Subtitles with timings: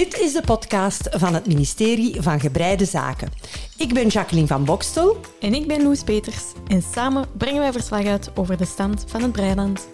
[0.00, 3.32] Dit is de podcast van het ministerie van Gebreide Zaken.
[3.76, 5.20] Ik ben Jacqueline van Bokstel.
[5.40, 6.42] En ik ben Loes Peters.
[6.66, 9.88] En samen brengen wij verslag uit over de stand van het Breiland.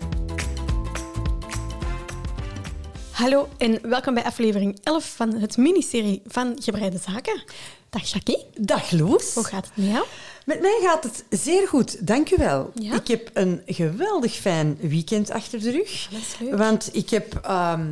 [3.11, 7.43] Hallo en welkom bij aflevering 11 van het ministerie van Gebreide Zaken.
[7.91, 8.45] Dag Jackie.
[8.61, 9.35] Dag Loes.
[9.35, 10.05] Hoe gaat het met jou?
[10.45, 12.71] Met mij gaat het zeer goed, dank u wel.
[12.75, 12.95] Ja?
[12.95, 16.09] Ik heb een geweldig fijn weekend achter de rug.
[16.11, 16.57] Dat is leuk.
[16.57, 17.87] Want ik heb, ehm,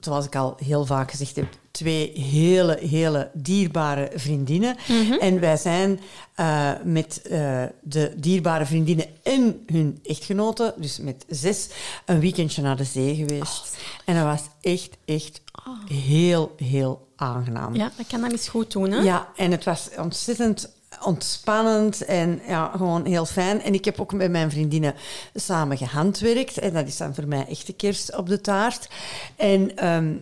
[0.00, 4.76] zoals ik al heel vaak gezegd heb, twee hele, hele dierbare vriendinnen.
[4.88, 5.12] Mhm.
[5.12, 6.00] En wij zijn
[6.34, 11.68] eh, met eh, de dierbare vriendinnen en hun echtgenoten, dus met zes,
[12.04, 13.76] een weekendje naar de zee geweest.
[14.04, 15.40] en dat was echt, echt
[15.88, 17.74] heel, heel aangenaam.
[17.74, 18.98] Ja, dat kan dan eens goed doen, hè?
[18.98, 20.70] Ja, en het was ontzettend
[21.04, 23.62] ontspannend en ja, gewoon heel fijn.
[23.62, 24.94] En ik heb ook met mijn vriendinnen
[25.34, 26.58] samen gehandwerkt.
[26.58, 28.88] En dat is dan voor mij echt de kerst op de taart.
[29.36, 30.12] En ehm,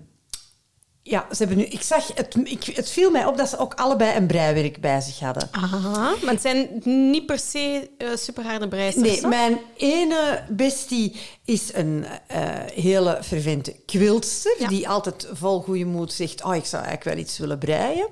[1.02, 1.64] ja, ze hebben nu...
[1.64, 2.14] Ik zag...
[2.14, 5.48] Het, ik, het viel mij op dat ze ook allebei een breiwerk bij zich hadden.
[5.50, 9.20] Aha, maar het zijn niet per se uh, superharde breisters.
[9.20, 12.40] Nee, mijn ene bestie is een eh,
[12.74, 14.68] hele fervente quiltster, Ja.
[14.68, 18.08] die altijd vol goede moed zegt, oh, ik zou eigenlijk wel iets willen breien.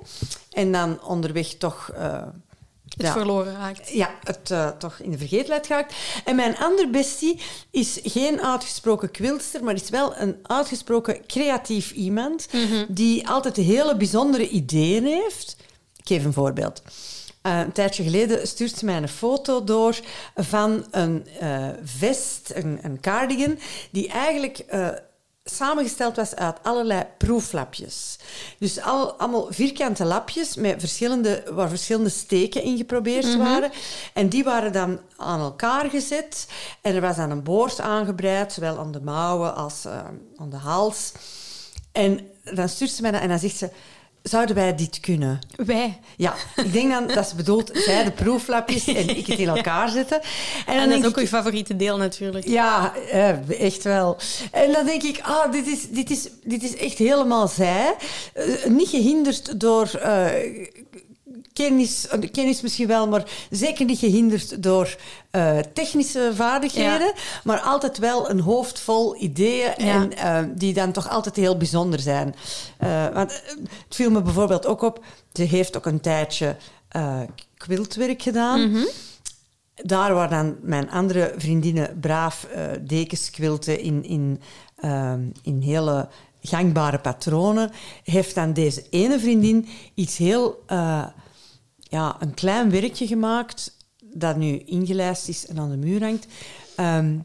[0.50, 1.90] En dan onderweg toch...
[1.94, 2.22] eh,
[2.96, 3.88] Het ja, verloren raakt.
[3.88, 5.94] ja, het eh, toch in de vergetelheid geraakt.
[6.24, 12.48] En mijn andere bestie is geen uitgesproken quiltster, maar is wel een uitgesproken creatief iemand
[12.88, 15.56] die altijd hele bijzondere ideeën heeft.
[15.96, 16.82] Ik geef een voorbeeld.
[17.42, 20.00] Eh, een tijdje geleden stuurt ze mij een foto door
[20.34, 23.58] van een eh, vest, een, een cardigan,
[23.90, 24.64] die eigenlijk
[25.50, 28.18] samengesteld was uit allerlei proeflapjes.
[28.58, 33.70] Dus al, allemaal vierkante lapjes met verschillende, waar verschillende steken in geprobeerd waren.
[34.12, 36.46] En die waren dan aan elkaar gezet.
[36.80, 39.98] En er was dan een boord aangebreid, zowel aan de mouwen als eh,
[40.36, 41.12] aan de hals.
[41.92, 43.70] En dan stuurt ze mij dat en dan zegt ze...
[44.28, 45.38] Zouden wij dit kunnen?
[45.56, 45.98] Wij.
[46.16, 49.88] Ja, ik denk dan dat ze bedoelt, zij de proeflapjes en ik het in elkaar
[49.88, 50.20] zetten.
[50.66, 52.48] En, dan dat is ook ik, uw favoriete deel natuurlijk.
[52.48, 54.16] ja, eh, echt wel.
[54.52, 57.94] En dan denk ik, ah, dit is, dit is, dit is echt helemaal zij.
[58.32, 60.26] Eh, niet gehinderd door eh,
[61.56, 64.96] kennis, eh, kennis misschien wel, maar zeker niet gehinderd door
[65.30, 67.12] eh, technische vaardigheden,
[67.44, 72.00] maar altijd wel een hoofd vol ideeën en eh, die dan toch altijd heel bijzonder
[72.00, 72.34] zijn.
[73.14, 73.42] Want
[73.84, 76.56] het viel me bijvoorbeeld ook op, ze heeft ook een tijdje
[77.56, 78.86] quiltwerk gedaan.
[79.74, 82.46] Daar waar dan mijn andere vriendinnen braaf
[82.80, 84.40] dekens quilten in, in,
[84.76, 86.08] ehm, in hele
[86.42, 87.70] gangbare patronen,
[88.04, 90.64] heeft dan deze ene vriendin iets heel,
[91.96, 96.26] ja, een klein werkje gemaakt dat nu ingelijst is en aan de muur hangt,
[96.76, 97.18] ehm,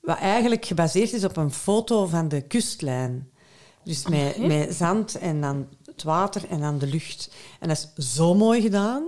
[0.00, 3.28] wat eigenlijk gebaseerd is op een foto van de kustlijn.
[3.84, 7.30] Dus met, met zand en dan het water en dan de lucht.
[7.60, 9.02] En dat is zo mooi gedaan.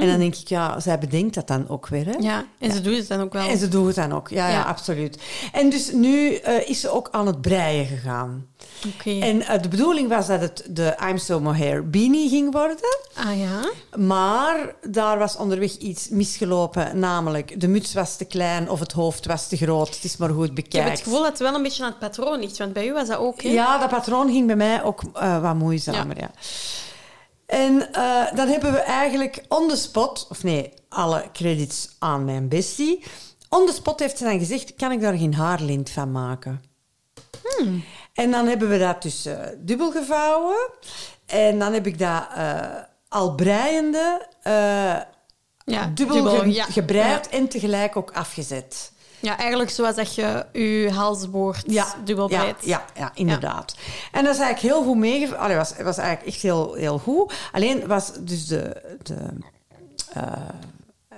[0.00, 2.06] En dan denk ik, ja, zij bedenkt dat dan ook weer.
[2.06, 2.16] Hè?
[2.18, 3.48] Ja, en ze doen het dan ook wel.
[3.48, 4.52] En ze doet het dan ook, ja, ja.
[4.52, 4.62] Ja.
[4.62, 5.18] absoluut.
[5.52, 8.46] En dus nu eh, is ze ook aan het breien gegaan.
[9.04, 12.76] En eh, de bedoeling was dat het de I'm So Mohair beanie ging worden.
[13.14, 13.70] Ah ja?
[13.98, 16.98] Maar daar was onderweg iets misgelopen.
[16.98, 19.94] Namelijk, de muts was te klein of het hoofd was te groot.
[19.94, 20.90] Het is maar hoe het Ik heb bekijkt.
[20.90, 23.08] het gevoel dat het wel een beetje aan het patroon ligt, want bij u was
[23.08, 23.48] dat ook, hè?
[23.48, 26.30] Ja, dat patroon ging bij mij ook eh, wat moeizamer, ja.
[27.46, 32.48] En eh, dan hebben we eigenlijk on the spot, of nee, alle credits aan mijn
[32.48, 33.04] bestie.
[33.48, 36.62] On the spot heeft ze dan gezegd, kan ik daar geen haarlint van maken?
[37.42, 37.84] Hmm.
[38.16, 40.70] En dan hebben we dat dus eh, dubbel gevouwen.
[41.26, 42.60] En dan heb ik dat eh,
[43.08, 44.52] al breiende eh,
[45.64, 46.64] Ja, dubbel, ge- ja.
[46.64, 48.92] gebreid en tegelijk ook afgezet.
[49.20, 51.64] Ja, eigenlijk zoals dat je je halsboord
[52.04, 52.64] dubbel ja, breidt.
[52.64, 53.74] ja, ja, inderdaad.
[54.12, 55.42] En dat is eigenlijk heel goed meegevallen.
[55.44, 57.32] Allee, was, was eigenlijk echt heel, heel goed.
[57.52, 59.16] Alleen was dus de, de,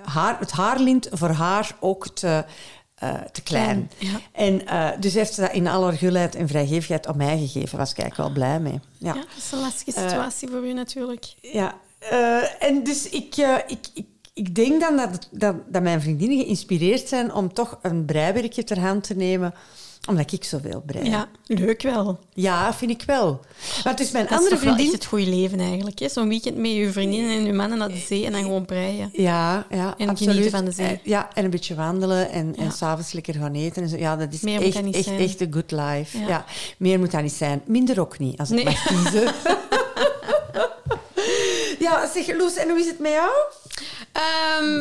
[0.04, 2.44] haar, het haarlint voor haar ook te,
[2.98, 3.91] eh, te klein.
[3.98, 4.21] Ja.
[4.33, 7.71] En eh, dus heeft ze dat in alle gulheid en vrijgevigheid aan mij gegeven.
[7.71, 8.80] Daar was ik eigenlijk wel blij mee.
[8.98, 9.15] Ja.
[9.15, 11.34] Ja, dat is een lastige situatie voor u natuurlijk.
[11.41, 16.00] Ja, eh, en dus ik, eh, ik, ik, ik denk dan dat, dat, dat mijn
[16.00, 19.54] vriendinnen geïnspireerd zijn om toch een breiwerkje ter hand te nemen,
[20.09, 21.10] omdat ik zoveel brei.
[21.10, 22.19] Ja, leuk wel.
[22.34, 23.41] Ja, vind ik wel.
[23.84, 24.84] Maar dus mijn Dat is andere wel vriendin...
[24.84, 25.99] echt het goede leven eigenlijk.
[25.99, 26.09] hè?
[26.09, 29.10] Zo'n weekend met je vriendinnen en je mannen naar de zee en dan gewoon breien.
[29.13, 30.33] Ja, ja, En absoluut.
[30.34, 30.87] genieten van de zee.
[30.87, 33.83] Eh, Ja, en een beetje wandelen en, en s'avonds lekker gaan eten.
[33.83, 33.97] En zo.
[33.97, 35.19] Ja, dat is Meer moet echt, dat niet echt, zijn.
[35.21, 36.19] echt een good life.
[36.19, 36.28] Ja.
[36.28, 36.45] Ja.
[36.78, 37.63] Meer moet dat niet zijn.
[37.65, 38.65] Minder ook niet, als ik Nee.
[38.65, 39.33] mag kiezen.
[41.78, 43.31] ja, zeg Loes, en hoe is het met jou?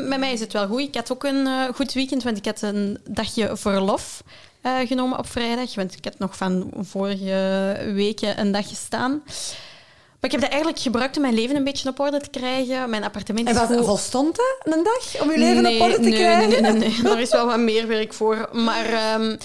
[0.08, 0.80] Met mij is het wel goed.
[0.82, 4.24] Ik had ook een eh, goed weekend, want ik had een dagje verlof.
[4.68, 5.76] Eh, genomen op vrijdag.
[5.76, 9.24] Want ik had nog van vorige weken een dag gestaan.
[10.20, 12.90] Maar ik heb dat eigenlijk gebruikt om mijn leven een beetje op orde te krijgen.
[12.90, 13.86] Mijn appartement En is wat goed.
[13.86, 16.50] volstond dat, een dag, om je leven nee, op orde te nee, krijgen?
[16.50, 17.02] Nee, nee, nee.
[17.04, 18.50] Daar is wel wat meer werk voor.
[18.52, 19.38] Maar ehm,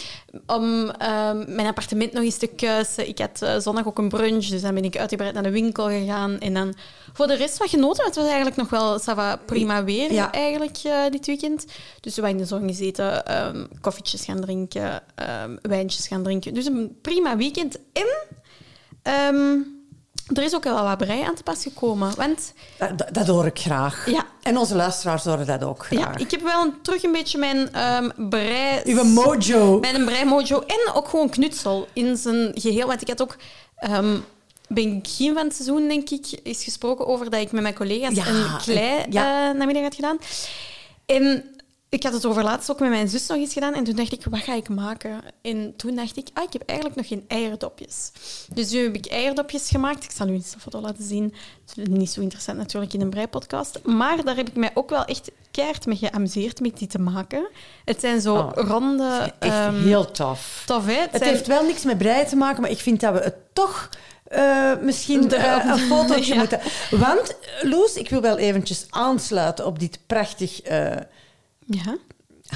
[0.46, 3.08] om ehm, mijn appartement nog eens te kuisen.
[3.08, 5.88] Ik had eh, zondag ook een brunch, dus dan ben ik uitgebreid naar de winkel
[5.88, 6.38] gegaan.
[6.38, 6.74] En dan
[7.12, 8.04] voor de rest wat genoten.
[8.04, 10.32] Het was eigenlijk nog wel ça va, prima weer Ja.
[10.32, 11.64] eigenlijk eh, dit weekend.
[12.00, 15.02] Dus we waren in de zon gezeten, ehm, koffietjes gaan drinken,
[15.62, 16.54] wijntjes gaan drinken.
[16.54, 17.78] Dus een prima weekend.
[17.92, 18.06] En
[20.34, 22.12] er is ook wel wat brei aan te pas gekomen.
[22.16, 22.52] Want
[23.12, 24.10] Dat, hoor ik graag.
[24.10, 24.26] Ja.
[24.42, 26.16] En onze luisteraars horen dat ook ja, graag.
[26.16, 28.80] ik heb wel een- terug een beetje mijn ehm brei...
[28.84, 29.78] Uw mojo.
[29.80, 32.86] Mijn breimojo en ook gewoon knutsel in zijn geheel.
[32.86, 33.36] Want ik had ook...
[33.76, 34.16] ehm
[34.68, 38.26] begin van het seizoen, denk ik, is gesproken over dat ik met mijn collega's Ja,
[38.26, 39.48] een klei ja.
[39.50, 40.18] eh, namiddag had gedaan.
[41.06, 41.44] En
[41.92, 43.74] ik had het over laatst ook met mijn zus nog eens gedaan.
[43.74, 45.20] En toen dacht ik, wat ga ik maken?
[45.42, 48.10] En toen dacht ik, ah, ik heb eigenlijk nog geen eierdopjes.
[48.54, 50.04] Dus nu heb ik eierdopjes gemaakt.
[50.04, 51.34] Ik zal u eens een foto laten zien.
[51.66, 53.78] Het is niet zo interessant natuurlijk in een breipodcast.
[53.84, 57.48] Maar daar heb ik mij ook wel echt keihard mee geamuseerd met die te maken.
[57.84, 59.32] Het zijn zo Oh, ronde...
[59.38, 60.62] Echt ehm, heel tof.
[60.66, 60.92] Tof, hè?
[60.92, 63.36] Het zijn- heeft wel niks met brei te maken, maar ik vind dat we het
[63.52, 63.88] toch
[64.24, 66.38] eh, misschien eh, een fotootje Ja.
[66.38, 66.60] moeten...
[66.90, 70.96] Want, Loes, ik wil wel eventjes aansluiten op dit prachtig eh,
[71.84, 71.96] Ja.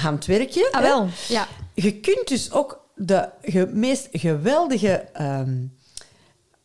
[0.01, 0.67] handwerkje.
[0.71, 0.87] Ah, hè.
[0.87, 1.07] wel.
[1.27, 1.47] Ja.
[1.73, 4.93] Je kunt dus ook de ge- meest geweldige...
[5.13, 5.57] ehm,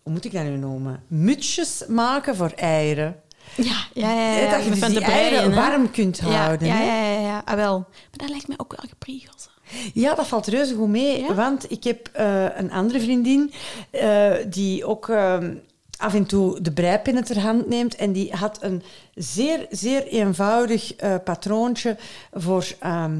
[0.02, 1.02] hoe moet ik dat nu noemen?
[1.06, 3.16] Mutsjes maken voor eieren.
[3.56, 4.36] Ja, ja, ja.
[4.38, 6.68] ja, dat je dus van die breien, eieren warm kunt houden.
[6.68, 7.42] Ja, ja, ja, ja.
[7.44, 7.78] Ah, wel.
[7.78, 9.50] Maar dat lijkt mij ook wel gepriegeld.
[9.94, 11.20] Ja, dat valt reuze goed mee.
[11.20, 11.34] Ja?
[11.34, 13.52] Want ik heb eh, een andere vriendin
[13.90, 15.54] eh, die ook ehm,
[15.98, 17.94] af en toe de breipennen ter hand neemt.
[17.96, 18.82] En die had een
[19.14, 21.96] zeer, zeer eenvoudig eh, patroontje
[22.32, 23.18] voor ehm,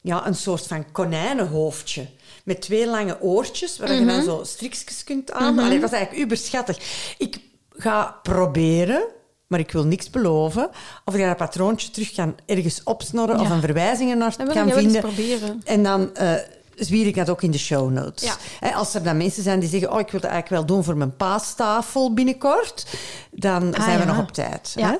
[0.00, 2.06] ja, een soort van konijnenhoofdje.
[2.44, 5.58] Met twee lange oortjes, waar je dan zo strikjes kunt aan.
[5.58, 6.78] Allee, dat was eigenlijk uberschattig.
[7.18, 7.40] Ik
[7.76, 9.04] ga proberen,
[9.46, 10.70] maar ik wil niks beloven,
[11.04, 14.72] of ik dat patroontje terug kan ergens opsnorren of een verwijzingen naar Dat wil kan
[14.72, 15.00] vinden.
[15.00, 15.60] proberen.
[15.64, 16.34] En dan eh
[16.76, 18.36] zwier ik dat ook in de show notes.
[18.60, 18.70] Ja.
[18.72, 20.96] Als er dan mensen zijn die zeggen, oh, ik wil dat eigenlijk wel doen voor
[20.96, 22.86] mijn paastafel binnenkort,
[23.30, 24.12] dan Ah, zijn we ja.
[24.12, 24.72] nog op tijd.
[24.76, 24.98] Ja.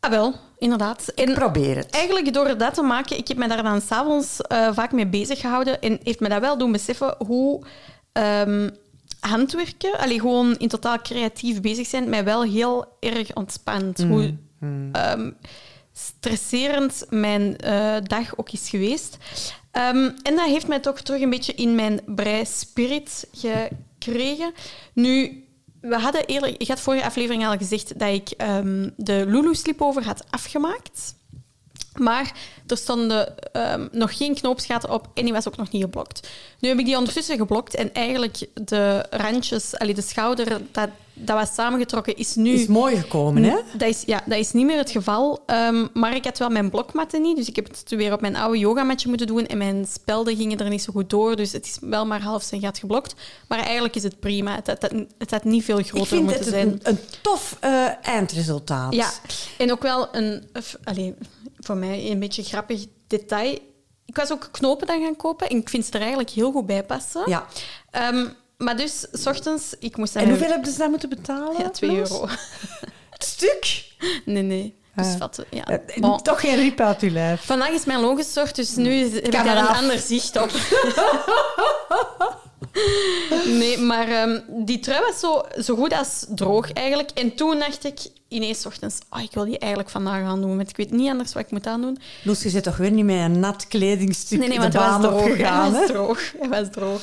[0.00, 0.34] Ah, wel.
[0.58, 1.08] Inderdaad.
[1.08, 1.90] En Probeer het.
[1.90, 5.40] eigenlijk door dat te maken, ik heb me daar dan s'avonds eh vaak mee bezig
[5.40, 7.62] gehouden en heeft me dat wel doen beseffen hoe
[8.12, 8.68] ehm,
[9.20, 14.02] handwerken, allee, gewoon in totaal creatief bezig zijn, mij wel heel erg ontspant.
[14.02, 14.34] Hoe
[14.92, 15.30] ehm,
[15.92, 19.16] stresserend mijn eh, dag ook is geweest.
[19.76, 24.52] Ehm, en dat heeft mij toch terug een beetje in mijn brei-spirit gekregen.
[24.92, 25.44] Nu,
[25.80, 30.04] we hadden eerlijk, ik had vorige aflevering al gezegd dat ik ehm, de Lulu Slipover
[30.04, 31.14] had afgemaakt.
[31.94, 32.32] Maar
[32.66, 36.28] er stonden ehm, nog geen knoopsgaten op en die was ook nog niet geblokt.
[36.60, 40.88] Nu heb ik die ondertussen geblokt en eigenlijk de randjes, allee, de schouder, dat,
[41.18, 42.50] dat was samengetrokken, is nu...
[42.50, 43.56] Is mooi gekomen, hè?
[43.76, 45.42] Dat is, ja, dat is niet meer het geval.
[45.46, 47.36] Ehm, maar ik had wel mijn blokmatten niet.
[47.36, 49.46] Dus ik heb het weer op mijn oude yogamatje moeten doen.
[49.46, 51.36] En mijn spelden gingen er niet zo goed door.
[51.36, 53.14] Dus het is wel maar half zijn gat geblokt.
[53.48, 54.54] Maar eigenlijk is het prima.
[54.54, 56.68] Het had, het had niet veel Ik groter vind moeten het zijn.
[56.68, 58.94] een, een tof eh, eindresultaat.
[58.94, 59.10] Ja,
[59.58, 60.48] en ook wel een...
[60.84, 61.14] Allee,
[61.58, 63.58] voor mij een beetje grappig detail.
[64.04, 65.48] Ik was ook knopen dan gaan kopen.
[65.48, 67.22] En ik vind ze er eigenlijk heel goed bij passen.
[67.26, 67.46] Ja.
[67.90, 68.26] Ehm,
[68.56, 69.74] maar dus, s ochtends...
[69.78, 71.58] Ik moest En hoeveel hebben ze daar moeten betalen?
[71.62, 72.10] Ja, 2 Loes?
[72.10, 72.26] euro.
[73.10, 73.84] Het stuk?
[74.24, 74.74] Nee, nee.
[74.94, 75.28] Dus Ah.
[75.50, 75.64] Ja.
[75.64, 76.22] Eh, Bon.
[76.22, 77.40] Toch geen riep uit uw lijf.
[77.44, 80.50] Vandaag is mijn loon gestort, dus nu heb ik daar een ander zicht op.
[83.58, 87.10] nee, maar ehm, die trui was zo, zo goed als droog eigenlijk.
[87.10, 87.98] En toen dacht ik
[88.28, 91.10] ineens 's ochtends, oh, ik wil die eigenlijk vandaag gaan doen, want ik weet niet
[91.10, 91.98] anders wat ik moet aandoen.
[92.22, 94.82] Loes, je zit toch weer niet met een nat kledingstuk Nee, nee, de want hij
[94.82, 95.22] was baan droog.
[95.22, 95.78] opgegaan, Hij hè?
[95.78, 96.32] was droog.
[96.38, 97.00] Hij was droog.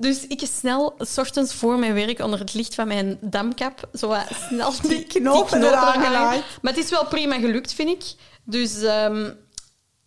[0.00, 4.08] Dus ik snel, s ochtends voor mijn werk, onder het licht van mijn damkap, zo
[4.08, 6.42] wat snel die, knopen eraan genaaid.
[6.62, 8.02] Maar het is wel prima gelukt, vind ik.
[8.44, 9.30] Dus, ehm,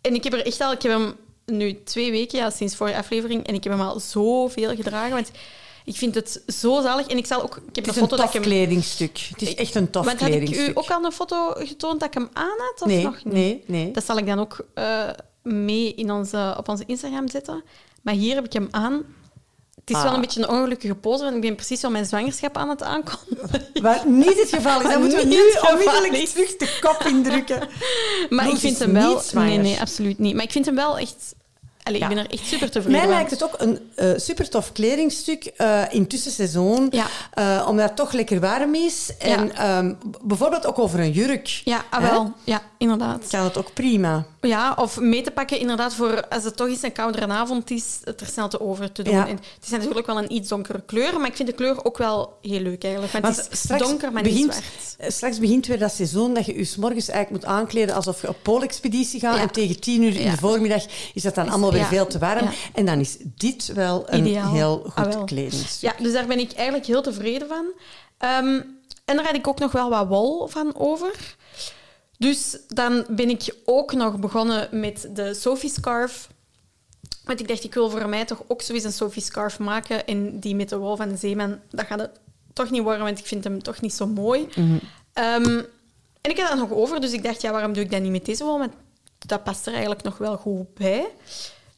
[0.02, 2.98] en ik heb er echt al, ik heb hem nu twee weken, ja, sinds vorige
[2.98, 5.32] aflevering, en ik heb hem al zoveel gedragen, want
[5.86, 7.08] ik vind het zo zalig.
[7.08, 8.58] En ik zal ook, ik heb Het een is foto een dat tof ik hem...
[8.58, 9.18] kledingstuk.
[9.30, 10.68] Het is echt een tof Want had ik kledingstuk.
[10.70, 13.34] u ook al een foto getoond dat ik hem aan had, of nee, nog niet?
[13.34, 13.92] nee, nee.
[13.92, 15.10] Dat zal ik dan ook eh,
[15.44, 17.64] mee in onze, op onze Instagram zetten.
[18.02, 19.04] Maar hier heb ik hem aan.
[19.86, 20.04] Het is Ah.
[20.04, 22.84] wel een beetje een ongelukkige pose, want ik ben precies zo mijn zwangerschap aan het
[22.84, 23.38] aankomen.
[23.82, 27.68] Wat niet het geval is, dan moeten we Niet nu onmiddellijk terug de kop indrukken.
[28.30, 29.22] Maar ik vind hem wel...
[29.34, 30.36] Nee, nee, absoluut niet.
[30.36, 31.36] Maar ik vind hem wel echt
[31.84, 32.10] allee, Ja.
[32.10, 35.46] ik ben er echt super tevreden Mij lijkt het ook een eh super tof kledingstuk
[35.46, 36.88] eh, in tussenseizoen.
[36.92, 37.06] Ja.
[37.34, 39.12] eh, omdat het toch lekker warm is.
[39.20, 41.62] En ehm, bijvoorbeeld ook over een jurk.
[41.64, 42.34] Ja, ah, wel.
[42.44, 43.28] Ja, inderdaad.
[43.30, 44.26] Kan het ook prima.
[44.42, 47.86] Ja, of mee te pakken inderdaad voor als het toch eens een koudere avond is,
[48.04, 49.14] het er snel te over te doen.
[49.14, 49.28] Ja.
[49.28, 51.98] En het is natuurlijk wel een iets donkere kleur, maar ik vind de kleur ook
[51.98, 53.14] wel heel leuk eigenlijk.
[53.14, 54.64] Want, Want het is donker, maar begint, niet
[54.98, 55.14] zwart.
[55.14, 58.28] Straks begint weer dat seizoen dat je je 's morgens eigenlijk moet aankleden alsof je
[58.30, 59.38] op poolexpeditie gaat.
[59.38, 61.86] En tegen tien uur in de voormiddag is dat dan allemaal ja.
[61.88, 62.44] veel te warm.
[62.46, 62.52] Ja.
[62.74, 64.52] En dan is dit wel een Ideaal.
[64.54, 65.24] heel goed Ah, wel.
[65.24, 65.92] kledingstuk.
[65.92, 67.66] Ja, dus daar ben ik eigenlijk heel tevreden van.
[68.18, 68.62] Ehm,
[69.06, 71.36] en daar had ik ook nog wel wat wol van over.
[72.18, 76.28] Dus dan ben ik ook nog begonnen met de Sophie Scarf.
[77.24, 80.08] Want ik dacht, ik wil voor mij toch ook zoiets een Sophie Scarf maken.
[80.08, 82.12] En die met de wol van de zeeman, dat gaat het
[82.54, 84.48] toch niet worden, want ik vind hem toch niet zo mooi.
[85.14, 85.62] Ehm,
[86.22, 88.12] en ik had dat nog over, dus ik dacht, ja, waarom doe ik dat niet
[88.12, 88.58] met deze wol?
[88.60, 88.74] Want
[89.20, 91.08] dat past er eigenlijk nog wel goed bij.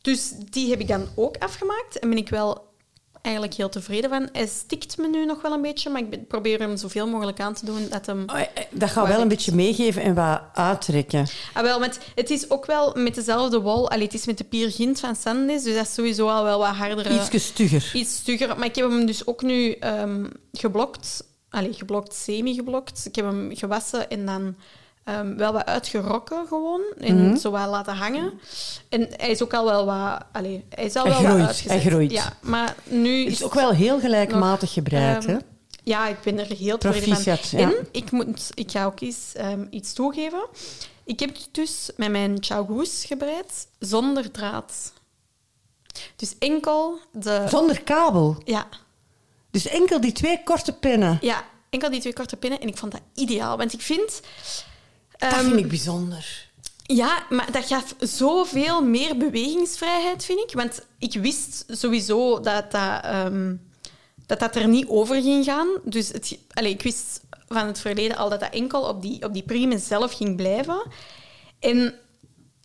[0.05, 2.73] Dus die heb ik dan ook afgemaakt en ben ik wel
[3.21, 4.29] eigenlijk heel tevreden van.
[4.31, 7.53] Hij stikt me nu nog wel een beetje, maar ik probeer hem zoveel mogelijk aan
[7.53, 8.23] te doen dat hem...
[8.27, 11.27] Oh, eh, Dat gaat wel een beetje meegeven en wat uittrekken.
[11.53, 13.89] Ah, wel, want het is ook wel met dezelfde wol.
[13.89, 16.75] Allee, het is met de Piergint van Sandes, dus dat is sowieso al wel wat
[16.75, 17.11] harder.
[17.11, 17.91] Ietsje stugger.
[17.93, 18.57] Iets stugger.
[18.57, 21.23] Maar ik heb hem dus ook nu ehm, geblokt.
[21.49, 23.05] Allee, geblokt, semi-geblokt.
[23.05, 24.55] Ik heb hem gewassen en dan
[25.05, 26.81] ehm, wel wat uitgerokken gewoon.
[26.99, 27.35] En Mhm.
[27.37, 28.33] zo wat laten hangen.
[28.89, 30.23] En hij is ook al wel wat...
[30.31, 31.71] Allee, hij is al Hij wel groeit, wat uitgezet.
[31.71, 32.11] hij groeit.
[32.11, 35.25] Ja, maar nu Het is ook wel heel gelijkmatig gebreid.
[35.25, 35.39] Ehm, hè?
[35.83, 37.37] Ja, ik ben er heel tevreden van.
[37.51, 37.69] ja.
[37.69, 40.45] En ik, moet, ik ga ook eens ehm, iets toegeven.
[41.03, 44.93] Ik heb dus met mijn Chagoes gebreid zonder draad.
[46.15, 47.45] Dus enkel de...
[47.49, 48.37] Zonder kabel.
[48.45, 48.67] Ja,
[49.51, 51.17] Dus enkel die twee korte pennen.
[51.21, 52.59] ja, enkel die twee korte pinnen.
[52.59, 53.57] En ik vond dat ideaal.
[53.57, 54.21] Want ik vind...
[55.17, 56.49] Dat ehm, vind ik bijzonder.
[56.83, 60.51] Ja, maar dat gaf zoveel meer bewegingsvrijheid, vind ik.
[60.53, 63.55] Want ik wist sowieso dat dat, ehm,
[64.25, 65.67] dat, dat er niet over ging gaan.
[65.83, 69.33] Dus het, allee, ik wist van het verleden al dat dat enkel op die, op
[69.33, 70.81] die prime zelf ging blijven.
[71.59, 71.93] En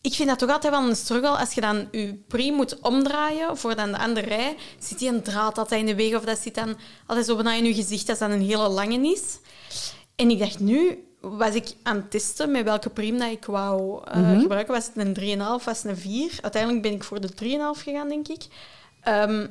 [0.01, 3.57] ik vind dat toch altijd wel een struggle als je dan je priem moet omdraaien
[3.57, 4.57] voor dan de andere rij.
[4.79, 6.77] Zit die een draad altijd in de weg of dat zit dan
[7.07, 9.39] altijd zo bijna in je gezicht als dat een hele lange is.
[10.17, 14.03] En ik dacht nu, was ik aan het testen met welke priem dat ik wou
[14.05, 14.75] eh, gebruiken.
[14.75, 16.39] Was het een 3,5, was het een 4?
[16.43, 17.29] Uiteindelijk ben ik voor de
[17.77, 18.47] 3,5 gegaan, denk ik.
[19.03, 19.47] Ehm,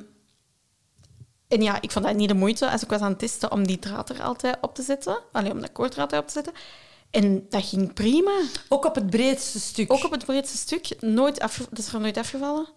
[1.48, 3.66] en ja, ik vond dat niet de moeite als ik was aan het testen om
[3.66, 5.18] die draad er altijd op te zetten.
[5.32, 6.52] Alleen om dat koorddraad erop te zetten.
[7.10, 8.40] En dat ging prima.
[8.68, 9.92] Ook op het breedste stuk.
[9.92, 10.96] Ook op het breedste stuk.
[11.00, 12.68] Nooit afge- dat is er nooit afgevallen.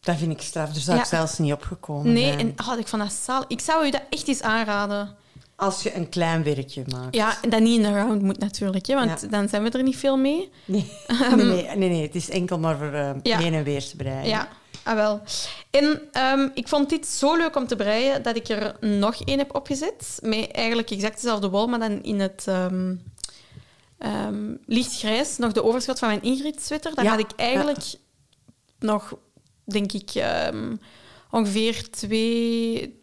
[0.00, 0.70] Dat vind ik straf.
[0.70, 1.02] Daar zou Ja.
[1.02, 2.38] ik zelfs niet opgekomen Nee, zijn.
[2.38, 3.44] en oh, ik vond dat.
[3.48, 5.16] Ik zou u dat echt eens aanraden.
[5.60, 7.14] Als je een klein werkje maakt.
[7.14, 9.28] Ja, en dat niet in de round moet natuurlijk, hè, want Ja.
[9.28, 10.50] dan zijn we er niet veel mee.
[10.64, 10.92] Nee.
[11.36, 13.38] nee, nee, nee, nee, het is enkel maar voor eh Ja.
[13.38, 14.28] heen en weer te breien.
[14.28, 14.48] Ja,
[14.82, 15.20] ah, wel.
[15.70, 19.38] En ehm, ik vond dit zo leuk om te breien dat ik er nog één
[19.38, 20.18] heb opgezet.
[20.22, 22.94] Met eigenlijk exact dezelfde wol, maar dan in het ehm,
[23.98, 25.36] ehm, lichtgrijs.
[25.38, 26.94] Nog de overschot van mijn Ingrid-sweater.
[26.94, 27.94] Daar Ja, had ik eigenlijk
[28.78, 29.14] nog,
[29.64, 30.24] denk ik,
[31.30, 32.96] ongeveer twee...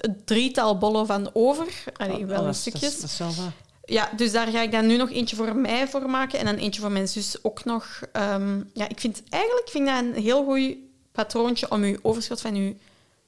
[0.00, 1.66] een drietal bollen van over.
[1.96, 2.82] Allee, wel Oh, in dat is- stukjes.
[2.82, 3.52] Dat is, dat is wel wat.
[3.84, 6.54] Ja, dus daar ga ik dan nu nog eentje voor mij voor maken en dan
[6.54, 8.00] eentje voor mijn zus ook nog.
[8.12, 10.76] Ehm, ja, ik vind eigenlijk vind dat een heel goed
[11.12, 12.76] patroontje om je overschot van je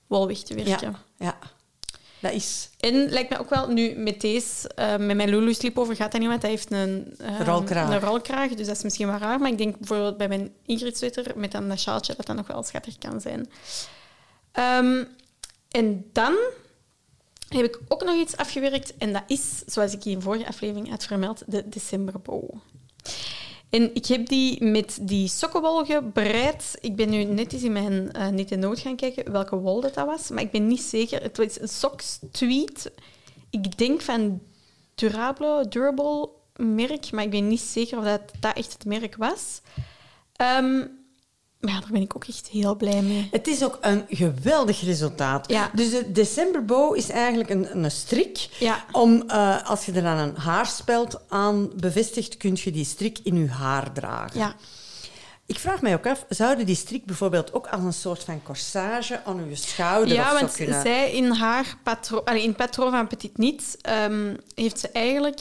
[0.07, 0.91] wol weg te werken.
[0.91, 1.39] Ja, ja.
[2.21, 2.69] Dat is...
[2.81, 6.21] En lijkt me ook wel, nu met deze, eh, met mijn Lulu Sleepover gaat dat
[6.21, 7.91] niet, want hij heeft een, ehm, Rolkraag.
[7.91, 9.39] een rolkraag, dus dat is misschien wel raar.
[9.39, 12.47] Maar ik denk bijvoorbeeld bij mijn Ingrid sweater met dan dat sjaaltje, dat dat nog
[12.47, 13.51] wel schattig kan zijn.
[14.53, 15.05] Ehm,
[15.75, 16.37] en dan
[17.49, 18.97] heb ik ook nog iets afgewerkt.
[18.97, 22.55] En dat is, zoals ik in de vorige aflevering had vermeld, de decemberbow.
[23.71, 26.79] En ik heb die met die sokkenwol gebreid.
[26.81, 29.95] Ik ben nu net eens in mijn eh nette noot gaan kijken welke wol dat,
[29.95, 30.29] dat was.
[30.29, 31.23] Maar ik ben niet zeker.
[31.23, 32.93] Het was een socks tweed.
[33.51, 34.41] Ik denk van
[34.95, 39.61] Durable, Durable merk, maar ik ben niet zeker of dat, dat echt het merk was.
[40.37, 40.87] Ehm,
[41.65, 43.29] maar ja, daar ben ik ook echt heel blij mee.
[43.31, 45.49] Het is ook een geweldig resultaat.
[45.51, 45.71] Ja.
[45.75, 48.49] Dus de decemberbow is eigenlijk een, een strik.
[48.59, 48.85] Ja.
[48.93, 53.37] Om, eh, als je er dan een haarspeld aan bevestigt, kun je die strik in
[53.37, 54.41] je haar dragen.
[54.41, 54.55] Ja,
[55.47, 59.25] Ik vraag mij ook af, zouden die strik bijvoorbeeld ook als een soort van corsage
[59.25, 60.83] aan je schouder ja of want zo kunnen...
[60.83, 65.41] zij in haar patroon, in patroon van Petit Niet, ehm, heeft ze eigenlijk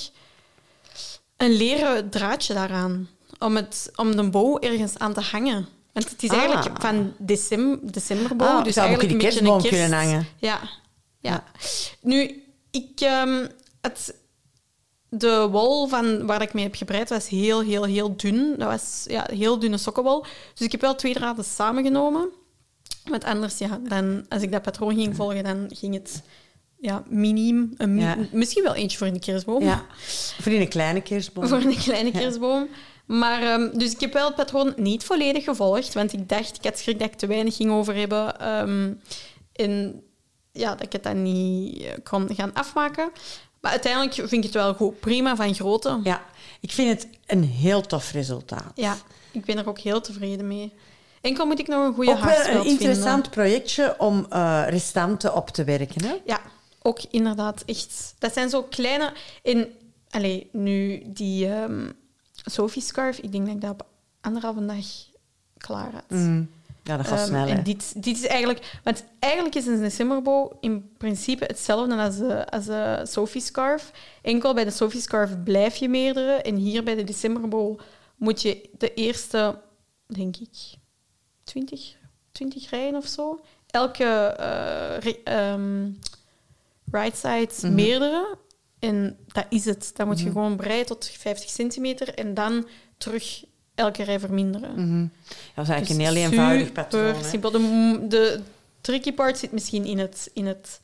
[1.37, 3.09] een leren draadje daaraan.
[3.39, 5.67] Om, het, om de bow ergens aan te hangen.
[5.93, 6.37] Want het is Ah.
[6.37, 8.47] eigenlijk van december, decemberbow.
[8.47, 9.69] Ah, dus zou ook in eigenlijk de kerstboom kerst...
[9.79, 10.27] kunnen hangen.
[10.37, 10.59] Ja,
[11.19, 11.31] ja.
[11.31, 11.43] Ja.
[12.01, 12.99] Nu, ik...
[12.99, 13.47] ehm,
[13.81, 14.15] het,
[15.09, 18.55] de wol van waar ik mee heb gebreid was heel, heel, heel dun.
[18.57, 20.21] Dat was ja, heel dunne sokkenwol.
[20.53, 22.29] Dus ik heb wel twee draden samengenomen.
[23.03, 26.21] Want anders, ja, dan, als ik dat patroon ging volgen, dan ging het
[26.79, 27.73] ja, miniem.
[27.77, 28.17] Een mi- Ja.
[28.31, 29.63] Misschien wel eentje voor een kerstboom.
[29.63, 29.85] Ja.
[30.41, 31.47] Voor in een kleine kerstboom.
[31.49, 32.67] Voor een kleine kerstboom.
[33.05, 36.63] Maar, ehm, dus ik heb wel het patroon niet volledig gevolgd, want ik dacht, ik
[36.63, 38.39] had schrik dat ik te weinig ging over hebben.
[38.39, 38.93] ehm,
[39.53, 40.03] en
[40.51, 43.11] ja, dat ik het dan niet eh, kon gaan afmaken.
[43.61, 44.99] Maar uiteindelijk vind ik het wel goed.
[44.99, 45.99] Prima van grootte.
[46.03, 46.21] Ja,
[46.59, 48.71] ik vind het een heel tof resultaat.
[48.75, 48.97] Ja,
[49.31, 50.73] ik ben er ook heel tevreden mee.
[51.21, 53.31] Enkel moet ik nog een goede Ook wel een interessant vinden.
[53.31, 56.03] projectje om eh, restanten op te werken.
[56.05, 56.13] Hè?
[56.25, 56.39] Ja,
[56.81, 58.15] ook inderdaad echt.
[58.19, 59.13] Dat zijn zo kleine...
[59.41, 59.67] In,
[60.09, 61.89] allee, nu die ehm
[62.43, 63.85] Sophie scarf, ik denk dat ik dat op
[64.21, 64.85] anderhalve dag
[65.57, 66.09] klaar had.
[66.09, 66.49] Mm,
[66.83, 67.47] ja, dat gaat Ehm, snel.
[67.47, 67.53] hè.
[67.55, 68.79] en dit, dit is eigenlijk...
[68.83, 73.91] Want eigenlijk is een decemberbow in principe hetzelfde als de, als de Sophie scarf.
[74.21, 76.31] Enkel bij de Sophie scarf blijf je meerdere.
[76.31, 77.79] En hier bij de decemberbow
[78.15, 79.59] moet je de eerste,
[80.07, 80.49] denk ik,
[81.43, 81.95] 20,
[82.31, 83.39] 20 rijen of zo.
[83.67, 85.89] Elke eh, ri- ehm,
[86.91, 87.73] right side Mhm.
[87.75, 88.37] meerdere.
[88.83, 89.91] En dat is het.
[89.95, 90.33] Dan moet je Mhm.
[90.33, 93.43] gewoon breien tot 50 centimeter en dan terug
[93.75, 94.71] elke rij verminderen.
[94.71, 95.07] Mhm.
[95.55, 97.23] Dat is eigenlijk Dus een heel eenvoudig patroon.
[97.23, 97.51] simpel.
[97.51, 98.39] De, de
[98.81, 100.81] tricky part zit misschien in het, in het,